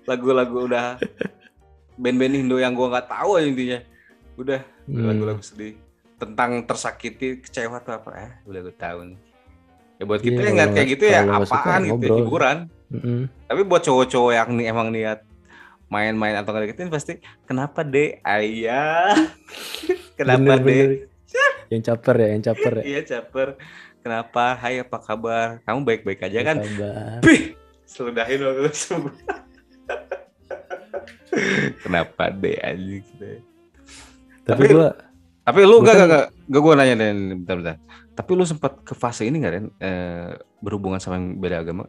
[0.09, 0.97] Lagu-lagu udah
[2.01, 3.79] band-band Indo yang gua nggak tahu aja intinya.
[4.41, 4.59] Udah
[4.89, 5.05] Hmm.
[5.05, 5.77] lagu-lagu sedih
[6.17, 8.29] tentang tersakiti, kecewa tuh apa ya?
[8.49, 9.19] Udah gue tahu nih.
[9.99, 12.57] Ya buat kita Iya, yang kalau ngeliat kayak gitu ya apaan gitu ya, hiburan.
[13.45, 15.19] Tapi buat cowok-cowok yang nih emang niat
[15.89, 19.11] main-main atau nggak deketin pasti kenapa deh ayah
[20.17, 21.03] kenapa deh.
[21.67, 22.83] Yang caper ya, yang caper ya.
[22.83, 23.47] iya caper
[23.99, 27.19] kenapa hai apa kabar kamu baik-baik aja kan Kabar.
[27.21, 29.13] Pih, seludahin waktu semua.
[31.79, 33.25] Kenapa deh anjing gitu.
[34.43, 34.89] Tapi Tapi- gua
[35.39, 37.75] Tapi lu Gua gak, gak, gak, gak gue nanya deh, bentar, bentar.
[38.19, 39.65] Tapi lu sempat ke fase ini gak, Ren?
[39.79, 41.87] Eh, berhubungan sama yang beda agama?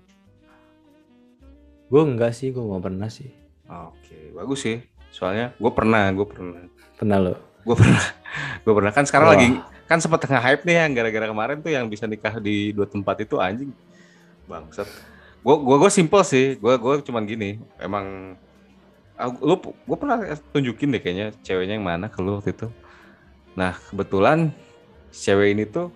[1.91, 3.35] gua enggak sih, gua nggak pernah sih.
[3.67, 4.79] Oke, bagus sih.
[5.11, 6.63] Soalnya gue pernah, gue pernah.
[6.95, 7.35] Pernah lo.
[7.67, 8.03] Gue pernah.
[8.63, 8.93] Gue pernah.
[8.95, 9.35] Kan sekarang Wah.
[9.35, 9.49] lagi,
[9.91, 13.27] kan sempat tengah hype nih yang gara-gara kemarin tuh yang bisa nikah di dua tempat
[13.27, 13.75] itu anjing.
[14.47, 14.87] Bangsat.
[15.43, 16.55] Gue gua, gua simple sih.
[16.61, 17.59] Gue gua cuman gini.
[17.81, 18.37] Emang
[19.19, 20.23] ah, lu gue pernah
[20.55, 22.69] tunjukin deh kayaknya ceweknya yang mana ke lu waktu itu.
[23.59, 24.55] Nah kebetulan
[25.11, 25.91] cewek ini tuh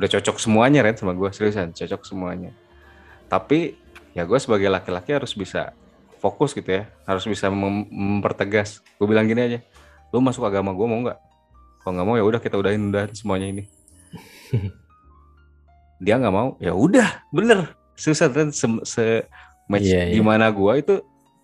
[0.00, 2.56] udah cocok semuanya Ren sama gue seriusan cocok semuanya.
[3.28, 3.76] Tapi
[4.16, 5.76] ya gue sebagai laki-laki harus bisa
[6.18, 8.80] fokus gitu ya, harus bisa mem- mempertegas.
[8.96, 9.58] Gue bilang gini aja,
[10.08, 11.18] lu masuk agama gue mau nggak?
[11.84, 13.64] Kalau nggak mau ya udah kita udahin udahin semuanya ini.
[16.04, 19.04] Dia nggak mau, ya udah bener seriusan Ren se, se
[19.68, 20.16] match Iya, iya.
[20.16, 20.94] gimana gue itu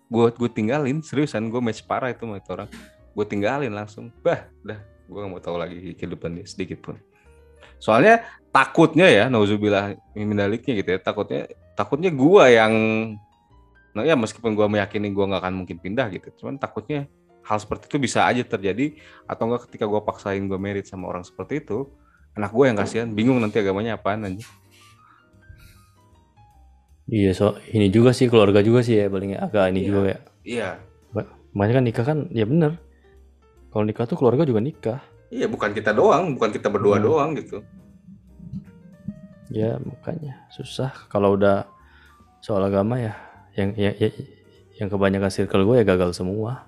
[0.08, 2.68] gue gue tinggalin seriusan gue match parah itu sama itu orang
[3.12, 6.96] gue tinggalin langsung bah udah gue gak mau tahu lagi kehidupan dia sedikit pun
[7.78, 11.40] soalnya takutnya ya nauzubillah mindaliknya gitu ya takutnya
[11.76, 12.72] takutnya gue yang
[13.92, 17.08] nah ya meskipun gue meyakini gue nggak akan mungkin pindah gitu cuman takutnya
[17.44, 21.24] hal seperti itu bisa aja terjadi atau enggak ketika gue paksain gue merit sama orang
[21.24, 21.88] seperti itu
[22.36, 24.44] anak gue yang kasihan bingung nanti agamanya apaan aja
[27.06, 29.86] Iya, so ini juga sih keluarga juga sih ya paling agak ini Iya.
[29.86, 30.18] juga ya.
[30.42, 30.68] iya
[31.56, 32.76] Makanya kan nikah kan ya bener.
[33.72, 35.00] Kalau nikah tuh keluarga juga nikah.
[35.28, 37.04] Iya bukan kita doang bukan kita berdua Hmm.
[37.04, 37.60] doang gitu
[39.46, 41.70] Ya makanya susah kalau udah
[42.40, 43.14] soal agama ya
[43.54, 44.12] yang ya, ya-
[44.74, 46.66] yang kebanyakan circle gue ya gagal semua.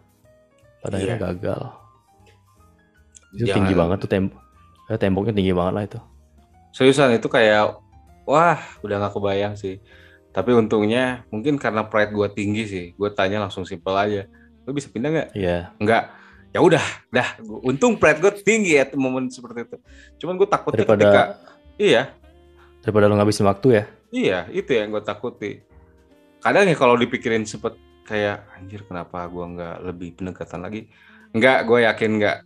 [0.78, 1.18] Pada Iya.
[1.18, 1.62] akhirnya gagal.
[3.28, 4.38] Itu Jangan- tinggi banget tuh tembok.
[4.86, 6.00] Ya, temboknya tinggi banget lah itu.
[6.70, 7.80] seriusan itu kayak
[8.22, 9.82] wah udah nggak kebayang sih
[10.30, 14.28] tapi untungnya mungkin karena pride gue tinggi sih gue tanya langsung simpel aja
[14.62, 15.72] lo bisa pindah nggak Iya.
[15.74, 16.02] nggak
[16.52, 17.28] ya udah dah.
[17.64, 19.76] Untung pride gue tinggi ya momen seperti itu.
[20.24, 21.22] Cuman gue takutnya Daripada ketika
[21.76, 22.02] iya.
[22.80, 23.84] daripada lo ngabisin waktu ya.
[24.08, 25.60] iya itu yang gue takuti.
[26.40, 27.76] Kadang ya kalau dipikirin sempet
[28.08, 30.88] kayak anjir kenapa gue nggak lebih pendekatan lagi?
[31.36, 32.36] Nggak gue yakin nggak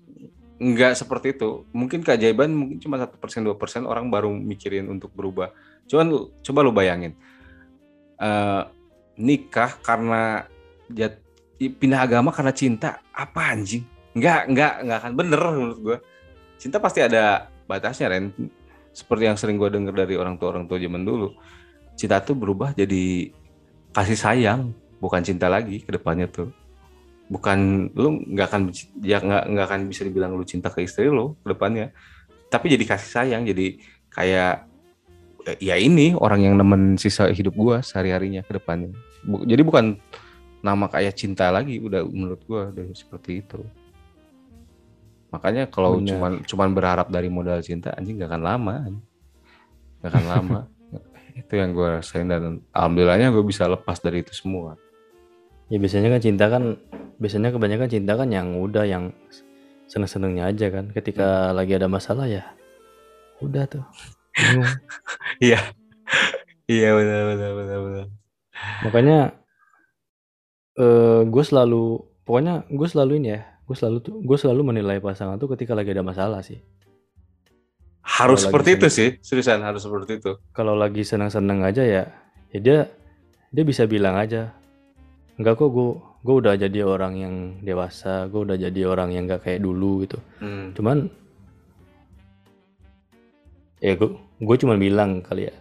[0.59, 1.63] nggak seperti itu.
[1.71, 5.55] Mungkin keajaiban mungkin cuma satu persen dua persen orang baru mikirin untuk berubah.
[5.87, 7.15] Cuman lu- coba lu bayangin.
[8.19, 8.63] Eh,
[9.19, 10.47] nikah karena
[10.91, 11.19] jat,
[11.59, 12.99] pindah agama karena cinta?
[13.15, 15.97] Apa anjing nggak nggak nggak akan bener menurut gue
[16.61, 18.31] cinta pasti ada batasnya Ren.
[18.93, 21.33] Seperti yang sering gue denger dari orang tua orang tua zaman dulu
[21.97, 23.33] cinta tuh berubah jadi
[23.93, 26.53] kasih sayang bukan cinta lagi ke depannya tuh.
[27.33, 28.63] Bukan lu nggak akan
[29.01, 31.97] ya nggak nggak akan bisa dibilang lu cinta ke istri lu ke depannya.
[32.53, 33.81] Tapi jadi kasih sayang jadi
[34.13, 34.69] kayak
[35.57, 38.93] ya ini orang yang nemen sisa hidup gua sehari harinya ke depannya.
[39.25, 39.97] Jadi bukan
[40.61, 43.65] nama kayak cinta lagi udah menurut gua udah seperti itu
[45.33, 46.09] makanya kalau Benar.
[46.12, 48.74] cuman cuman berharap dari modal cinta anjing nggak akan lama
[50.05, 50.61] nggak akan lama
[51.41, 54.76] itu yang gue rasain dan alhamdulillahnya gue bisa lepas dari itu semua
[55.72, 56.76] Ya biasanya kan cinta kan
[57.16, 59.09] biasanya kebanyakan cinta kan yang udah yang
[59.89, 60.93] seneng-senengnya aja kan.
[60.93, 62.45] Ketika lagi ada masalah ya
[63.41, 63.85] udah tuh.
[65.41, 65.61] Iya
[66.68, 68.07] iya benar benar benar benar
[68.85, 69.18] Makanya
[70.76, 73.43] eh gue selalu pokoknya gue selalu ini ya.
[73.63, 76.59] Gue selalu tuh gue selalu menilai pasangan tuh ketika lagi ada masalah sih.
[78.03, 82.03] harus Kalau seperti itu sih seriusan harus seperti itu Kalau lagi seneng-seneng aja ya
[82.51, 82.79] ya dia
[83.49, 84.51] dia bisa bilang aja
[85.39, 85.91] enggak kok gue
[86.21, 90.19] gue udah jadi orang yang dewasa gue udah jadi orang yang gak kayak dulu gitu
[90.43, 90.75] Hmm.
[90.75, 91.07] cuman
[93.79, 95.55] ya gue gue cuma bilang kali ya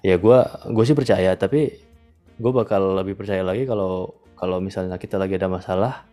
[0.00, 0.38] ya gue
[0.72, 1.76] gue sih percaya tapi
[2.40, 6.08] gue bakal lebih percaya lagi kalau kalau misalnya kita lagi ada masalah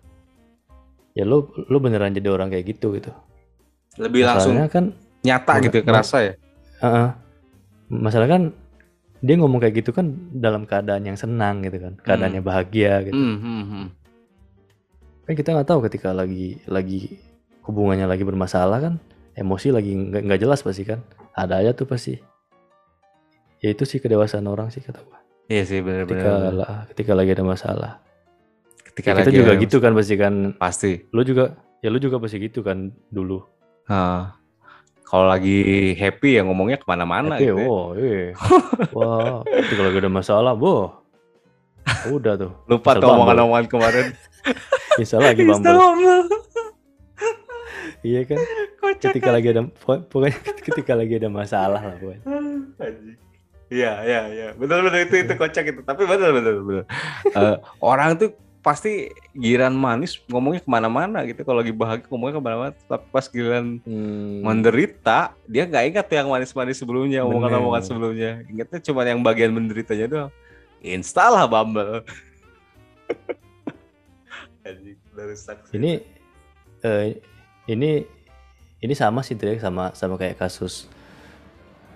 [1.18, 3.10] ya lo lo beneran jadi orang kayak gitu gitu.
[3.98, 4.86] Lebih langsung masalahnya kan
[5.26, 6.34] nyata gitu kerasa ya?
[6.78, 7.10] Heeh.
[7.88, 8.54] masalah kan
[9.24, 13.18] dia ngomong kayak gitu kan dalam keadaan yang senang gitu kan keadaannya bahagia gitu.
[13.18, 13.86] Hmm, hmm, hmm.
[15.26, 17.18] kan kita nggak tahu ketika lagi lagi
[17.66, 18.94] hubungannya lagi bermasalah kan
[19.34, 21.02] emosi lagi nggak jelas pasti kan.
[21.34, 22.14] Ada aja tuh pasti.
[23.58, 25.18] Ya itu sih kedewasaan orang sih kata gua.
[25.50, 27.92] Iya sih ketika benar-benar lah ketika lagi ada masalah
[28.98, 29.64] ketika Ya, kita lagi juga emosi.
[29.64, 30.34] gitu kan pasti kan.
[30.56, 31.44] pasti Lu juga
[31.78, 32.78] ya lu juga pasti gitu kan
[33.08, 33.46] dulu.
[33.86, 34.34] Nah,
[35.04, 35.62] kalau lagi
[35.94, 37.64] happy ya ngomongnya ke mana-mana Happy, gitu ya.
[37.64, 38.34] oh, eh.
[38.92, 40.98] Wah, tapi kalau ada masalah, boh.
[42.10, 42.52] Udah tuh.
[42.66, 44.06] lupa tuh omongan-omongan kemarin
[45.00, 45.78] Bisa lagi Bumble.
[48.02, 48.38] Iya kan?
[48.78, 50.36] Kocak Ketika lagi ada pokok- pokoknya
[50.68, 52.22] ketika lagi ada masalah lah pokoknya.
[53.68, 54.48] Iya, iya, iya.
[54.54, 55.82] Betul betul itu itu kocak itu.
[55.82, 56.84] Tapi betul betul betul.
[57.30, 58.30] Eh, orang tuh
[58.68, 61.40] pasti giran manis ngomongnya ke mana-mana gitu.
[61.48, 62.72] Kalau lagi bahagia ngomongnya ke mana-mana.
[62.76, 64.44] Tapi pas giliran Hmm.
[64.44, 68.44] menderita, dia nggak ingat yang manis-manis sebelumnya, omongan-omongan sebelumnya.
[68.52, 70.32] Ingatnya cuma yang bagian menderitanya doang.
[70.84, 72.04] Install lah Bumble.
[75.72, 76.04] Ini
[76.84, 77.24] eh,
[77.72, 78.04] ini
[78.84, 80.92] ini sama sih Drake sama sama kayak kasus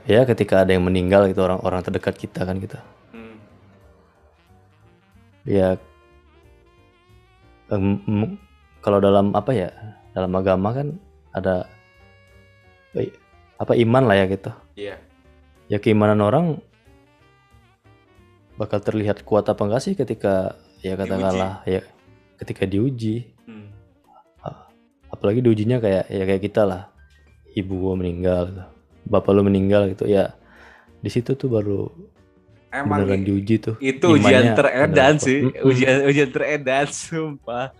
[0.07, 2.79] ya ketika ada yang meninggal gitu orang-orang terdekat kita kan gitu.
[3.11, 3.35] Hmm.
[5.43, 5.75] Ya
[7.71, 8.37] em,
[8.83, 9.69] kalau dalam apa ya
[10.11, 10.87] dalam agama kan
[11.31, 11.65] ada
[12.95, 13.11] eh,
[13.55, 14.51] apa iman lah ya gitu.
[14.75, 14.95] Iya.
[15.71, 16.59] Ya keimanan orang
[18.59, 20.53] bakal terlihat kuat apa enggak sih ketika
[20.83, 21.81] ya katakanlah ya
[22.37, 23.73] ketika diuji Hmm.
[25.09, 26.93] apalagi diujinya kayak ya kayak kita lah
[27.57, 28.63] ibu gua meninggal gitu.
[29.09, 30.37] bapak lu meninggal gitu ya
[31.01, 31.89] di situ tuh baru
[32.71, 37.75] Emang beneran diuji tuh itu ujian teredan sih, ujian ujian teredan sumpah.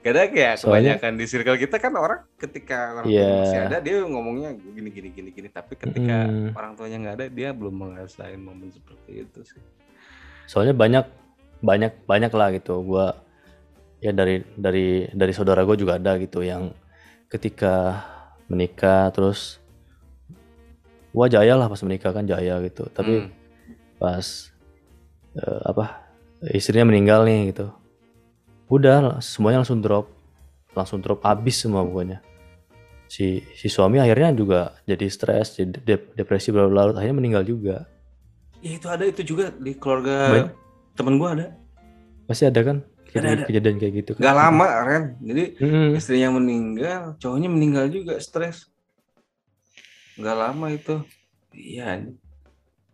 [0.00, 3.96] Kadang kayak Soalnya- kebanyakan di circle kita kan orang ketika orang tua masih ada dia
[4.00, 6.54] ngomongnya gini gini gini gini, tapi ketika Mm.
[6.54, 9.60] orang tuanya nggak ada dia belum ngerasain momen seperti itu sih.
[10.46, 11.02] soalnya banyak
[11.58, 13.18] banyak banyak lah gitu gua
[13.98, 16.70] ya dari dari dari saudara gue juga ada gitu yang
[17.26, 18.06] ketika
[18.46, 19.58] menikah terus
[21.10, 23.30] wah jaya lah pas menikah kan jaya gitu tapi Hmm.
[23.96, 24.52] Pas
[25.34, 26.04] eh, apa
[26.52, 27.72] istrinya meninggal nih gitu
[28.68, 30.06] udah semuanya langsung drop
[30.74, 32.20] langsung drop habis semua pokoknya
[33.06, 37.86] si si suami akhirnya juga jadi stres jadi dep- depresi berlarut akhirnya meninggal juga
[38.58, 40.48] Ya, itu ada itu juga di keluarga Baik.
[40.96, 41.46] temen gua ada.
[42.26, 43.44] pasti ada kan kejadian, ada.
[43.46, 45.88] kejadian kayak gitu kan Gak lama Ren, jadi Mm-mm.
[45.94, 48.66] istrinya meninggal, cowoknya meninggal juga stres.
[50.18, 51.04] Gak lama itu.
[51.52, 52.10] Iya.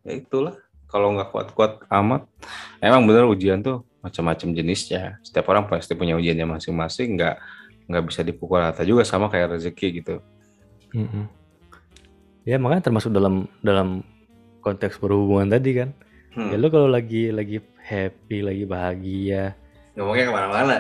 [0.03, 0.59] Ya itulah.
[0.93, 2.29] Kalau nggak kuat-kuat amat,
[2.79, 5.17] emang bener ujian tuh macam-macam jenisnya.
[5.25, 7.17] Setiap orang pasti punya ujiannya masing-masing.
[7.17, 7.41] Nggak
[7.89, 10.21] nggak bisa dipukul rata juga sama kayak rezeki gitu.
[10.93, 11.25] Mm-mm.
[12.45, 14.05] ya makanya termasuk dalam dalam
[14.61, 15.91] konteks berhubungan tadi kan
[16.33, 16.49] Hmm.
[16.49, 19.53] ya lu kalau lagi lagi happy lagi bahagia
[19.93, 20.77] Ngomongnya ke mana-mana.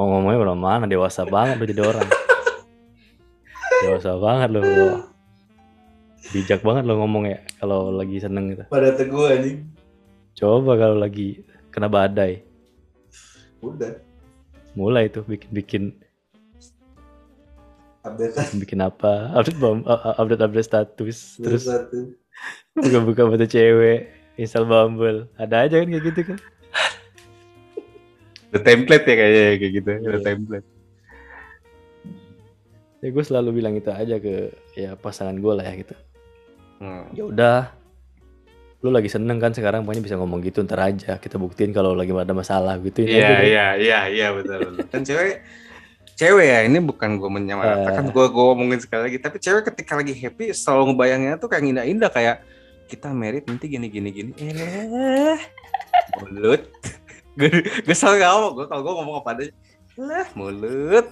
[0.00, 2.08] Oh, ngomongnya belum mana dewasa banget lo jadi orang.
[3.84, 4.60] dewasa banget lo.
[6.34, 8.64] Bijak banget lo ngomong ya kalau lagi seneng gitu.
[8.66, 9.66] Pada teguh anjing.
[10.36, 12.44] Coba kalau lagi kena badai,
[13.64, 14.00] Udah.
[14.76, 15.96] mulai tuh bikin-bikin
[18.06, 19.34] Update bikin apa?
[19.34, 22.14] Update bom, update update status, terus satu.
[22.78, 25.26] buka-buka foto cewek, install Bumble.
[25.34, 26.38] Ada aja kan kayak gitu kan.
[28.54, 29.90] The template ya kayaknya ya, kayak gitu.
[29.90, 30.10] Iya.
[30.14, 30.66] The template.
[33.02, 35.94] Ya gue selalu bilang itu aja ke ya pasangan gue lah ya gitu.
[36.76, 37.08] Hmm.
[37.16, 37.60] Ya udah,
[38.84, 42.12] lu lagi seneng kan sekarang pokoknya bisa ngomong gitu ntar aja kita buktiin kalau lagi
[42.12, 44.84] ada masalah gitu Iya iya iya iya betul.
[44.92, 45.42] Kan cewek
[46.16, 49.18] cewek ya ini bukan gue menyamaratakan gue gue ngomongin sekali lagi.
[49.18, 52.36] Tapi cewek ketika lagi happy selalu ngebayanginnya tuh kayak indah-indah kayak
[52.86, 54.32] kita merit nanti gini gini gini.
[54.38, 55.40] Eh
[56.22, 56.62] mulut.
[57.36, 59.52] Gue gue selalu ngomong gue kalau gue ngomong apa adanya
[59.96, 60.26] lah.
[60.36, 61.06] Mulut.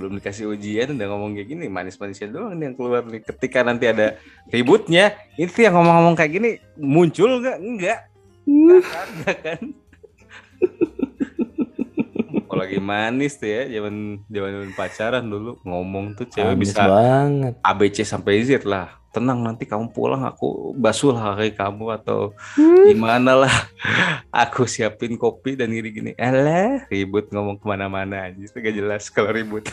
[0.00, 3.20] Belum dikasih ujian udah ngomong kayak gini manis-manisnya doang nih yang keluar nih.
[3.22, 4.16] Ketika nanti ada
[4.48, 7.58] ributnya itu yang ngomong-ngomong kayak gini muncul nggak?
[7.60, 7.98] Enggak
[8.48, 9.62] enggak kan enggak kan
[12.70, 15.58] lagi manis tuh ya zaman zaman pacaran dulu.
[15.66, 17.54] Ngomong tuh cewek Manis bisa banget.
[17.66, 18.94] ABC sampai Z lah.
[19.10, 22.30] Tenang nanti kamu pulang aku basuh lah kaki kamu atau
[22.86, 23.50] gimana lah.
[24.30, 26.14] Aku siapin kopi dan gini-gini.
[26.14, 29.66] Alah ribut ngomong ke mana-mana aja itu gak jelas kalau ribut.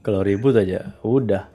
[0.00, 1.50] Kalau ribut aja, udah.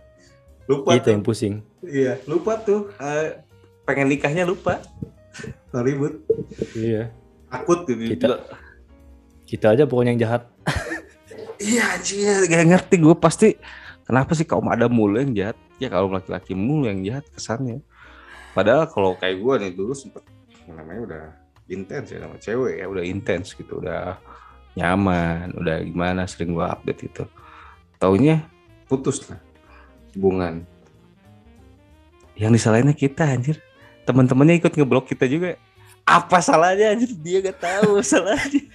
[0.70, 1.66] lupa Itu yang pusing.
[1.82, 2.94] iya lupa tuh.
[3.02, 3.42] Eh,
[3.82, 4.78] pengen nikahnya lupa.
[5.74, 6.22] Kalau ribut
[6.78, 7.10] Iya.
[7.52, 8.42] Akut gitu Kita-
[9.46, 10.44] Kita aja pokoknya yang jahat.
[11.62, 13.54] Iya anjir, gak ngerti gue pasti
[14.02, 15.58] kenapa sih kaum ada mulu yang jahat?
[15.78, 17.86] Ya kalau laki-laki mulu yang jahat kesannya.
[18.58, 20.26] Padahal kalau kayak gue nih dulu sempet
[20.66, 21.24] namanya udah
[21.70, 24.18] intens ya sama cewek ya udah intens gitu udah
[24.76, 27.24] nyaman udah gimana sering gue update itu
[27.96, 28.44] taunya
[28.88, 29.40] putus lah
[30.16, 30.64] hubungan
[32.36, 33.60] yang disalahinnya kita anjir
[34.04, 35.56] teman-temannya ikut ngeblok kita juga
[36.20, 36.92] apa salahnya?
[36.92, 38.68] Anjir dia gak tahu salahnya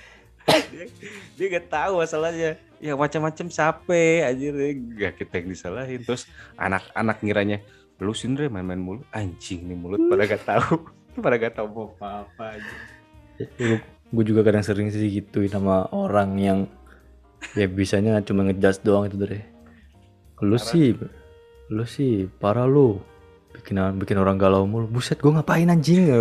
[0.46, 0.86] dia,
[1.34, 2.50] dia gak tahu masalahnya.
[2.78, 4.54] Ya macam-macam sape anjir.
[4.94, 6.00] Gak kita yang disalahin.
[6.04, 7.58] Terus anak-anak ngiranya
[7.98, 9.04] lu sindre main-main mulut.
[9.10, 10.76] Anjing nih mulut pada gak tahu.
[11.16, 12.76] Pada gak tahu mau apa-apa aja
[14.06, 16.58] gue juga kadang sering sih gituin sama orang yang
[17.58, 19.44] ya bisanya cuma ngejudge doang itu deh
[20.44, 20.94] lu sih
[21.72, 23.00] lu sih parah lu.
[23.56, 24.86] Bikin bikin orang galau mulu.
[24.86, 26.12] Buset gue ngapain anjing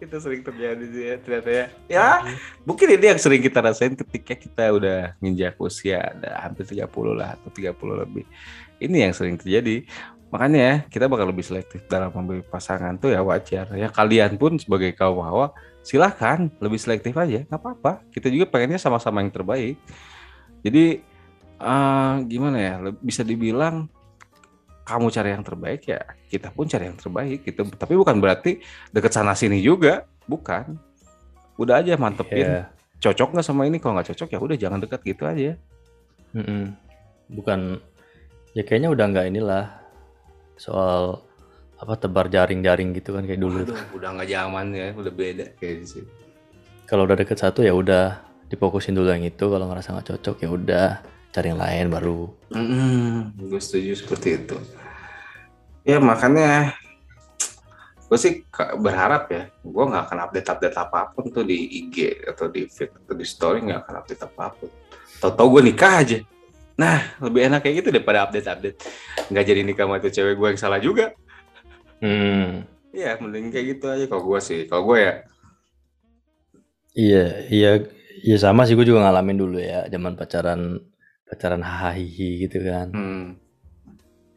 [0.00, 1.66] itu sering terjadi sih ya ternyata ya.
[1.92, 2.08] Ya,
[2.64, 7.36] mungkin ini yang sering kita rasain ketika kita udah nginjak usia ada hampir 30 lah
[7.36, 8.24] atau 30 lebih.
[8.80, 9.84] Ini yang sering terjadi.
[10.30, 13.68] Makanya ya, kita bakal lebih selektif dalam memilih pasangan tuh ya wajar.
[13.76, 15.52] Ya kalian pun sebagai kaum hawa
[15.84, 18.00] silahkan lebih selektif aja, nggak apa-apa.
[18.08, 19.76] Kita juga pengennya sama-sama yang terbaik.
[20.64, 21.02] Jadi
[21.60, 22.74] uh, gimana ya?
[23.04, 23.90] Bisa dibilang
[24.90, 27.62] kamu cari yang terbaik ya kita pun cari yang terbaik gitu.
[27.70, 28.58] Tapi bukan berarti
[28.90, 30.02] deket sana sini juga.
[30.26, 30.74] Bukan.
[31.54, 32.66] Udah aja mantepin.
[32.66, 32.66] Yeah.
[33.00, 33.78] cocok nggak sama ini?
[33.78, 35.54] Kalau nggak cocok ya udah jangan dekat gitu aja.
[36.34, 36.62] Mm -mm.
[37.32, 37.78] bukan.
[38.52, 39.64] Ya kayaknya udah nggak inilah
[40.58, 41.22] soal
[41.80, 44.88] apa tebar jaring-jaring gitu kan kayak dulu Waduh, udah nggak zaman ya.
[44.92, 46.04] Udah beda kayak sih
[46.90, 48.18] kalau udah deket satu ya udah
[48.50, 49.46] difokusin dulu yang itu.
[49.46, 50.88] Kalau ngerasa nggak cocok ya udah
[51.30, 52.26] cari yang lain baru.
[52.50, 53.46] Mm -hmm.
[53.46, 54.58] Gue setuju seperti itu
[55.84, 56.76] ya makanya
[58.10, 58.42] gue sih
[58.82, 62.90] berharap ya gue nggak akan update update apa pun tuh di IG atau di feed
[63.06, 64.68] atau di story nggak akan update apa pun.
[65.22, 66.18] Tau tau gue nikah aja.
[66.74, 68.76] Nah lebih enak kayak gitu daripada update update.
[69.30, 71.14] Nggak jadi nikah sama itu cewek gue yang salah juga.
[72.02, 72.66] Hmm.
[72.90, 74.66] Iya mending kayak gitu aja kalau gue sih.
[74.66, 75.14] Kalau gue ya.
[76.98, 77.70] Iya iya
[78.26, 80.82] iya sama sih gue juga ngalamin dulu ya zaman pacaran
[81.30, 82.90] pacaran hahihi gitu kan.
[82.90, 83.39] Hmm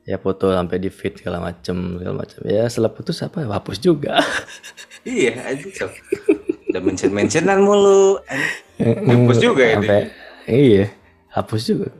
[0.04, 3.44] ya foto sampai di feed segala macem segala macam ya setelah putus apa?
[3.48, 4.20] Hapus juga.
[5.04, 5.92] Iya aja
[6.72, 8.18] udah mention mentionan mulu
[8.80, 10.04] hapus juga ya sampai,
[10.48, 10.86] iya
[11.30, 11.92] hapus juga.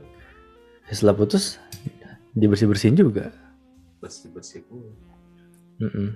[0.88, 1.60] Ya, setelah putus
[2.34, 3.30] dibersih bersihin juga.
[4.02, 4.64] Bersih bersih
[5.78, 6.08] mm -mm.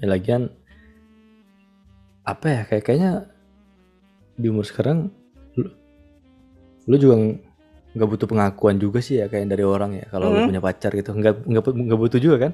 [0.00, 0.48] ya lagian
[2.24, 3.12] apa ya kayak kayaknya
[4.40, 5.12] di umur sekarang
[5.60, 5.68] lu,
[6.88, 7.16] lu juga
[7.96, 10.52] nggak butuh pengakuan juga sih ya kayak dari orang ya kalau hmm.
[10.52, 11.16] punya pacar gitu.
[11.16, 12.52] Nggak nggak nggak butuh juga kan?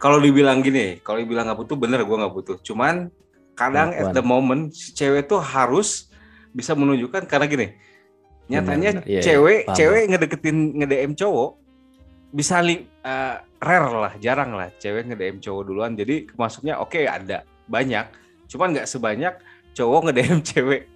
[0.00, 2.56] Kalau dibilang gini kalau dibilang nggak butuh bener gue nggak butuh.
[2.64, 3.12] Cuman
[3.52, 4.12] kadang pengakuan.
[4.12, 6.08] at the moment si cewek tuh harus
[6.56, 7.68] bisa menunjukkan karena gini
[8.46, 9.16] nyatanya bener, bener.
[9.18, 11.50] Ya, cewek ya, cewek ngedeketin ngedm cowok
[12.36, 15.92] bisa li, uh, rare lah jarang lah cewek ngedm cowok duluan.
[15.98, 18.06] Jadi maksudnya oke okay, ada banyak
[18.46, 19.34] cuman nggak sebanyak
[19.76, 20.88] cowok ngedm cewek.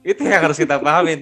[0.00, 1.20] Itu yang harus kita pahamin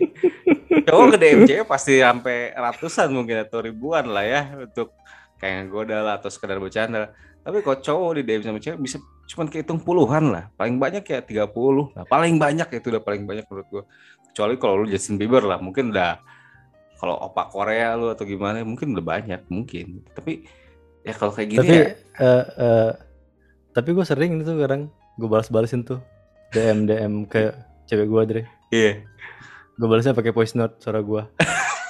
[0.89, 4.97] cowok ke DMC pasti sampai ratusan mungkin atau ribuan lah ya untuk
[5.39, 7.12] kayak goda lah atau sekedar bercanda.
[7.45, 8.99] Tapi kok cowok di DM sama cewek bisa
[9.30, 10.51] cuma kehitung puluhan lah.
[10.59, 11.49] Paling banyak ya 30
[11.97, 12.05] lah.
[12.05, 13.84] Paling banyak itu udah paling banyak menurut gua.
[14.28, 16.20] Kecuali kalau lu Justin Bieber lah mungkin udah
[16.99, 20.03] kalau opa Korea lu atau gimana mungkin udah banyak mungkin.
[20.12, 20.45] Tapi
[21.07, 21.86] ya kalau kayak gini tapi, ya.
[22.20, 22.91] uh, uh,
[23.72, 26.03] tapi gue sering itu kadang gue balas-balasin tuh.
[26.53, 27.55] DM DM ke
[27.86, 28.43] cewek gue Dre.
[28.68, 28.93] Iya.
[29.78, 31.22] Gue balasnya pakai voice note suara gue.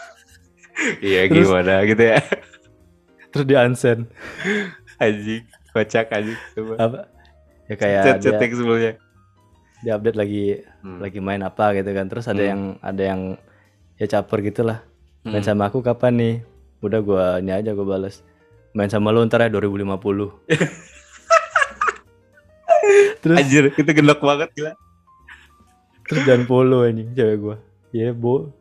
[1.08, 2.20] iya gimana gitu ya.
[3.32, 4.12] Terus di unsend.
[5.00, 6.36] Anjing, kocak anjing.
[6.52, 6.74] Coba.
[6.76, 6.98] Apa?
[7.68, 8.92] Ya kayak chat chatting sebelumnya.
[9.80, 10.98] Dia update lagi hmm.
[11.00, 12.06] lagi main apa gitu kan.
[12.12, 12.50] Terus ada hmm.
[12.52, 13.20] yang ada yang
[13.96, 14.84] ya caper gitu lah.
[15.24, 15.48] Main hmm.
[15.48, 16.34] sama aku kapan nih?
[16.84, 18.20] Udah gue ini aja gue balas.
[18.76, 19.88] Main sama lu ntar ya 2050.
[23.18, 24.72] Terus Anjir, itu gendok banget gila
[26.08, 27.56] terus jangan follow ini cewek gue
[27.92, 28.52] ya bo.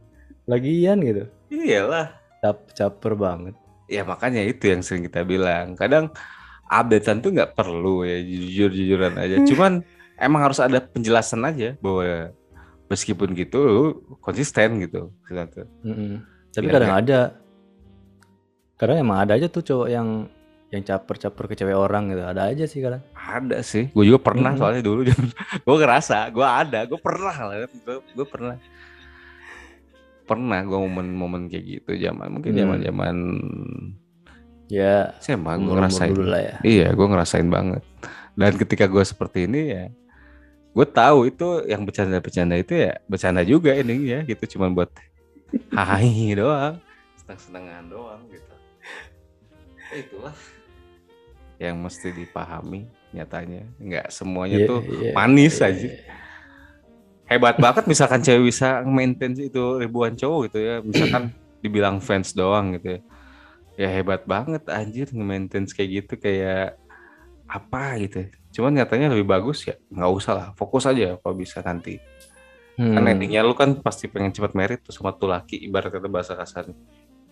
[0.47, 1.27] Lagian gitu.
[1.51, 2.15] Iyalah.
[2.39, 3.55] Cap caper banget.
[3.87, 5.75] Ya makanya itu yang sering kita bilang.
[5.75, 6.11] Kadang
[6.67, 9.39] updatean tuh nggak perlu ya jujur jujuran aja.
[9.39, 9.47] Hmm.
[9.47, 9.71] cuman
[10.19, 12.31] emang harus ada penjelasan aja bahwa
[12.91, 13.85] meskipun gitu lu
[14.23, 15.11] konsisten gitu.
[15.27, 15.47] Mm
[15.83, 16.13] -hmm.
[16.55, 16.99] tapi kadang ya.
[17.03, 17.19] ada.
[18.77, 20.29] Kadang emang ada aja tuh cowok yang
[20.67, 22.23] yang caper-caper ke cewek orang gitu.
[22.27, 23.01] Ada aja sih kadang.
[23.15, 23.87] Ada sih.
[23.95, 24.59] Gue juga pernah hmm.
[24.59, 25.01] soalnya dulu.
[25.65, 26.83] Gue ngerasa gue ada.
[26.83, 27.55] Gue pernah lah.
[27.87, 28.59] Gue pernah
[30.27, 32.59] pernah gue momen-momen kayak gitu zaman mungkin hmm.
[32.59, 33.15] zaman zaman
[34.67, 36.11] ya saya mah gue ngerasain.
[36.11, 36.55] dulu lah ya.
[36.67, 37.83] iya gue ngerasain banget.
[38.37, 39.83] Dan ketika gue seperti ini ya
[40.75, 44.91] gue tahu itu yang bercanda-bercanda itu ya bercanda juga ini ya gitu cuman buat
[45.73, 46.77] hai doang
[47.23, 48.53] senang-senangan doang gitu.
[49.87, 50.35] Ya itulah
[51.57, 53.63] yang mesti dipahami nyatanya.
[53.79, 55.89] Nggak semuanya yeah, tuh yeah, manis yeah, aja
[57.27, 62.79] hebat banget misalkan cewek bisa maintain itu ribuan cowok gitu ya misalkan dibilang fans doang
[62.79, 62.99] gitu ya
[63.77, 66.81] ya hebat banget anjir nge-maintain kayak gitu kayak
[67.47, 68.27] apa gitu.
[68.59, 72.01] Cuman nyatanya lebih bagus ya nggak usah lah, fokus aja kalau bisa nanti.
[72.77, 73.09] Kan Hmm.
[73.09, 76.69] endingnya lu kan pasti pengen cepat merit tuh sama tuh laki ibarat kata bahasa kasar.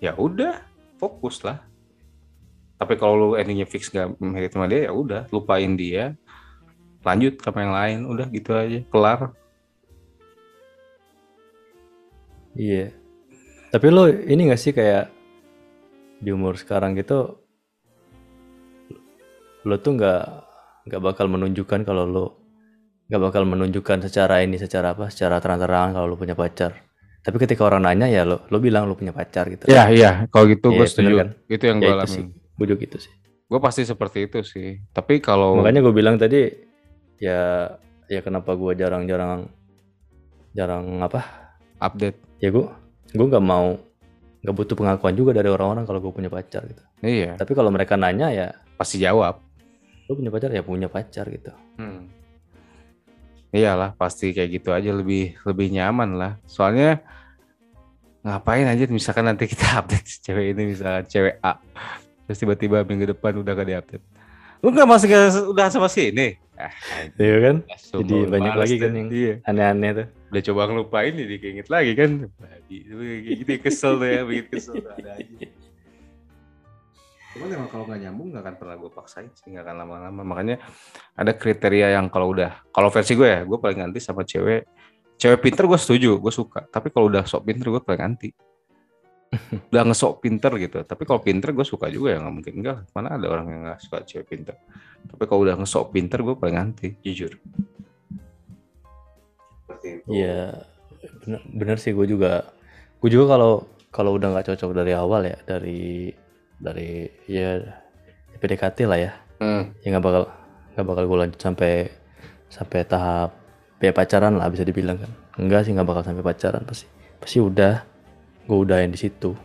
[0.02, 0.66] Ya udah,
[0.98, 1.62] fokus lah.
[2.82, 6.18] Tapi kalau lu endingnya fix gak merit sama dia ya udah, lupain dia.
[7.06, 9.38] Lanjut sama yang lain, udah gitu aja, kelar.
[12.56, 12.92] Iya.
[13.70, 15.12] Tapi lo ini gak sih kayak
[16.24, 17.44] di umur sekarang gitu,
[19.68, 20.24] lo tuh nggak
[20.88, 22.26] nggak bakal menunjukkan kalau lo
[23.12, 26.72] nggak bakal menunjukkan secara ini secara apa secara terang-terangan kalau lo punya pacar.
[27.26, 29.66] Tapi ketika orang nanya ya lo lo bilang lo punya pacar gitu.
[29.68, 31.16] Ya, iya, kalau gitu Iya, gue setuju.
[31.20, 31.30] kan?
[31.50, 33.14] Itu yang Ya gue sih, gue juga gitu sih.
[33.46, 34.80] Gue pasti seperti itu sih.
[34.94, 36.48] Tapi kalau Makanya gue bilang tadi
[37.20, 37.70] ya
[38.06, 39.50] ya kenapa gue jarang-jarang
[40.54, 41.22] jarang apa
[41.82, 42.66] update, ya gue
[43.16, 43.80] gue nggak mau
[44.46, 46.84] nggak butuh pengakuan juga dari orang-orang kalau gue punya pacar gitu.
[47.02, 49.42] iya, Tapi kalau mereka nanya ya pasti jawab.
[50.06, 51.50] lo punya pacar ya punya pacar gitu.
[51.82, 52.06] Hmm.
[53.50, 56.32] Iyalah, pasti kayak gitu aja lebih lebih nyaman lah.
[56.46, 57.02] Soalnya
[58.22, 61.58] ngapain aja misalkan nanti kita update cewek ini misalkan cewek A
[62.26, 64.06] terus tiba-tiba minggu depan udah gak diupdate.
[64.62, 66.38] Lu nggak masih nggak udah sama si ini?
[66.58, 66.70] Ah,
[67.18, 67.56] Iya kan?
[67.66, 69.34] langsung Jadi banyak lagi kan yang iya.
[69.46, 70.08] aneh-aneh tuh.
[70.34, 72.12] Udah coba ngelupain jadi keinget lagi kan.
[72.70, 75.48] Gitu kesel tuh ya, bikin kesel tuh ada aja.
[77.36, 80.22] Cuman emang kalau nggak nyambung nggak akan pernah gue paksain sih, nggak akan lama-lama.
[80.24, 80.56] Makanya
[81.20, 84.64] ada kriteria yang kalau udah, kalau versi gue ya, gue paling anti sama cewek.
[85.20, 86.64] Cewek pinter gue setuju, gue suka.
[86.64, 88.32] Tapi kalau udah sok pinter gue paling anti.
[89.72, 90.80] udah ngesok pinter gitu.
[90.88, 92.78] Tapi kalau pinter gue suka juga ya, nggak mungkin enggak.
[92.96, 94.56] Mana ada orang yang nggak suka cewek pinter.
[95.04, 97.36] Tapi kalau udah ngesok pinter gue paling anti, jujur.
[99.86, 100.10] Seperti itu.
[100.10, 100.42] Iya,
[101.22, 102.50] bener, bener sih gue juga.
[102.98, 106.10] Gue juga kalau kalau udah nggak cocok dari awal ya, dari
[106.58, 107.62] dari ya
[108.42, 109.70] PDKT lah ya, Hmm.
[109.86, 110.24] ya nggak bakal
[110.74, 111.88] nggak bakal gue lanjut sampai
[112.50, 113.32] sampai tahap
[113.80, 115.12] ya pacaran lah bisa dibilang kan.
[115.38, 116.88] Enggak sih nggak bakal sampai pacaran pasti
[117.22, 117.86] pasti udah
[118.46, 119.38] gue udahin di situ.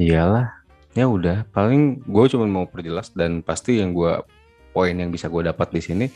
[0.00, 0.64] Iyalah,
[0.96, 1.44] ya udah.
[1.52, 4.16] Paling gue cuma mau perjelas dan pasti yang gue
[4.72, 6.06] poin yang bisa gue dapat di sini,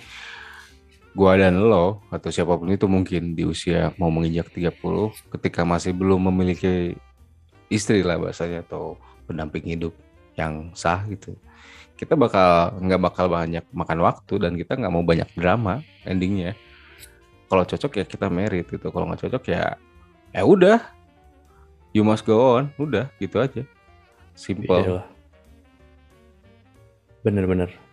[1.14, 4.74] gue dan lo atau siapa pun itu mungkin di usia mau menginjak 30
[5.38, 6.98] ketika masih belum memiliki
[7.70, 8.98] istri lah bahasanya atau
[9.30, 9.94] pendamping hidup
[10.34, 11.38] yang sah gitu.
[11.94, 16.58] Kita bakal nggak bakal banyak makan waktu dan kita nggak mau banyak drama endingnya.
[17.46, 18.90] Kalau cocok ya kita merit gitu.
[18.90, 19.78] Kalau nggak cocok ya
[20.34, 20.82] ya udah.
[21.94, 23.62] You must go on, udah gitu aja.
[24.34, 24.82] Simple.
[24.82, 25.06] Iyalah.
[27.22, 27.83] Bener-bener.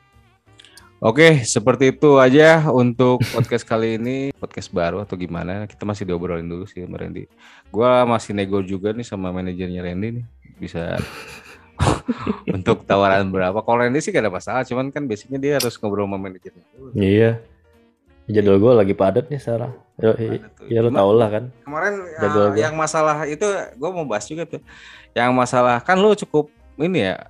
[1.01, 4.29] Oke, seperti itu aja untuk podcast kali ini.
[4.37, 5.65] Podcast baru atau gimana?
[5.65, 7.25] Kita masih diobrolin dulu sih sama Randy.
[7.73, 10.25] Gua masih nego juga nih sama manajernya Randy nih.
[10.61, 11.01] Bisa
[12.53, 13.65] untuk tawaran berapa.
[13.65, 16.93] Kalau Randy sih gak ada masalah, cuman kan basicnya dia harus ngobrol sama manajernya dulu.
[16.93, 17.41] Iya.
[18.29, 19.73] Jadwal gue lagi padat nih sekarang.
[19.97, 20.69] Padat tuh.
[20.69, 21.43] ya lo tau lah kan.
[21.65, 24.61] Kemarin Jadwal uh, yang masalah itu gue mau bahas juga tuh.
[25.17, 27.25] Yang masalah kan lu cukup ini ya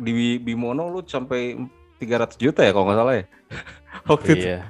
[0.00, 1.52] di Bimono lu sampai
[1.98, 3.24] 300 juta ya kalau nggak salah ya.
[4.10, 4.60] Waktu itu Iya.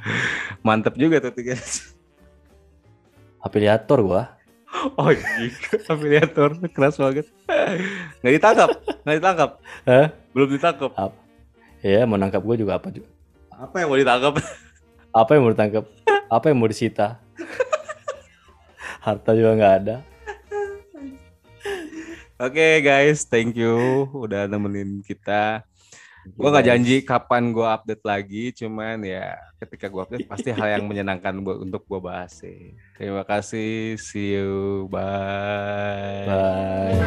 [0.64, 1.95] mantep juga tuh 300.
[3.39, 4.22] Afiliator gua.
[5.01, 5.49] Oh iya,
[5.93, 7.24] afiliator keras banget.
[8.20, 8.70] Nggak ditangkap,
[9.03, 9.51] nggak ditangkap,
[9.89, 10.07] Hah?
[10.37, 10.93] belum ditangkap.
[11.81, 13.09] Iya, mau nangkap gue juga apa juga.
[13.48, 14.35] Apa yang mau ditangkap?
[15.09, 15.85] Apa yang mau ditangkap?
[16.28, 17.16] Apa yang mau disita?
[19.01, 19.97] Harta juga nggak ada.
[22.39, 23.74] Oke guys, thank you
[24.15, 25.65] udah nemenin kita.
[26.35, 30.85] Gua nggak janji kapan gua update lagi, cuman ya ketika gua update pasti hal yang
[30.85, 32.75] menyenangkan buat untuk gua bahas sih.
[32.99, 36.27] Terima kasih, see you, bye.
[36.29, 36.99] Bye.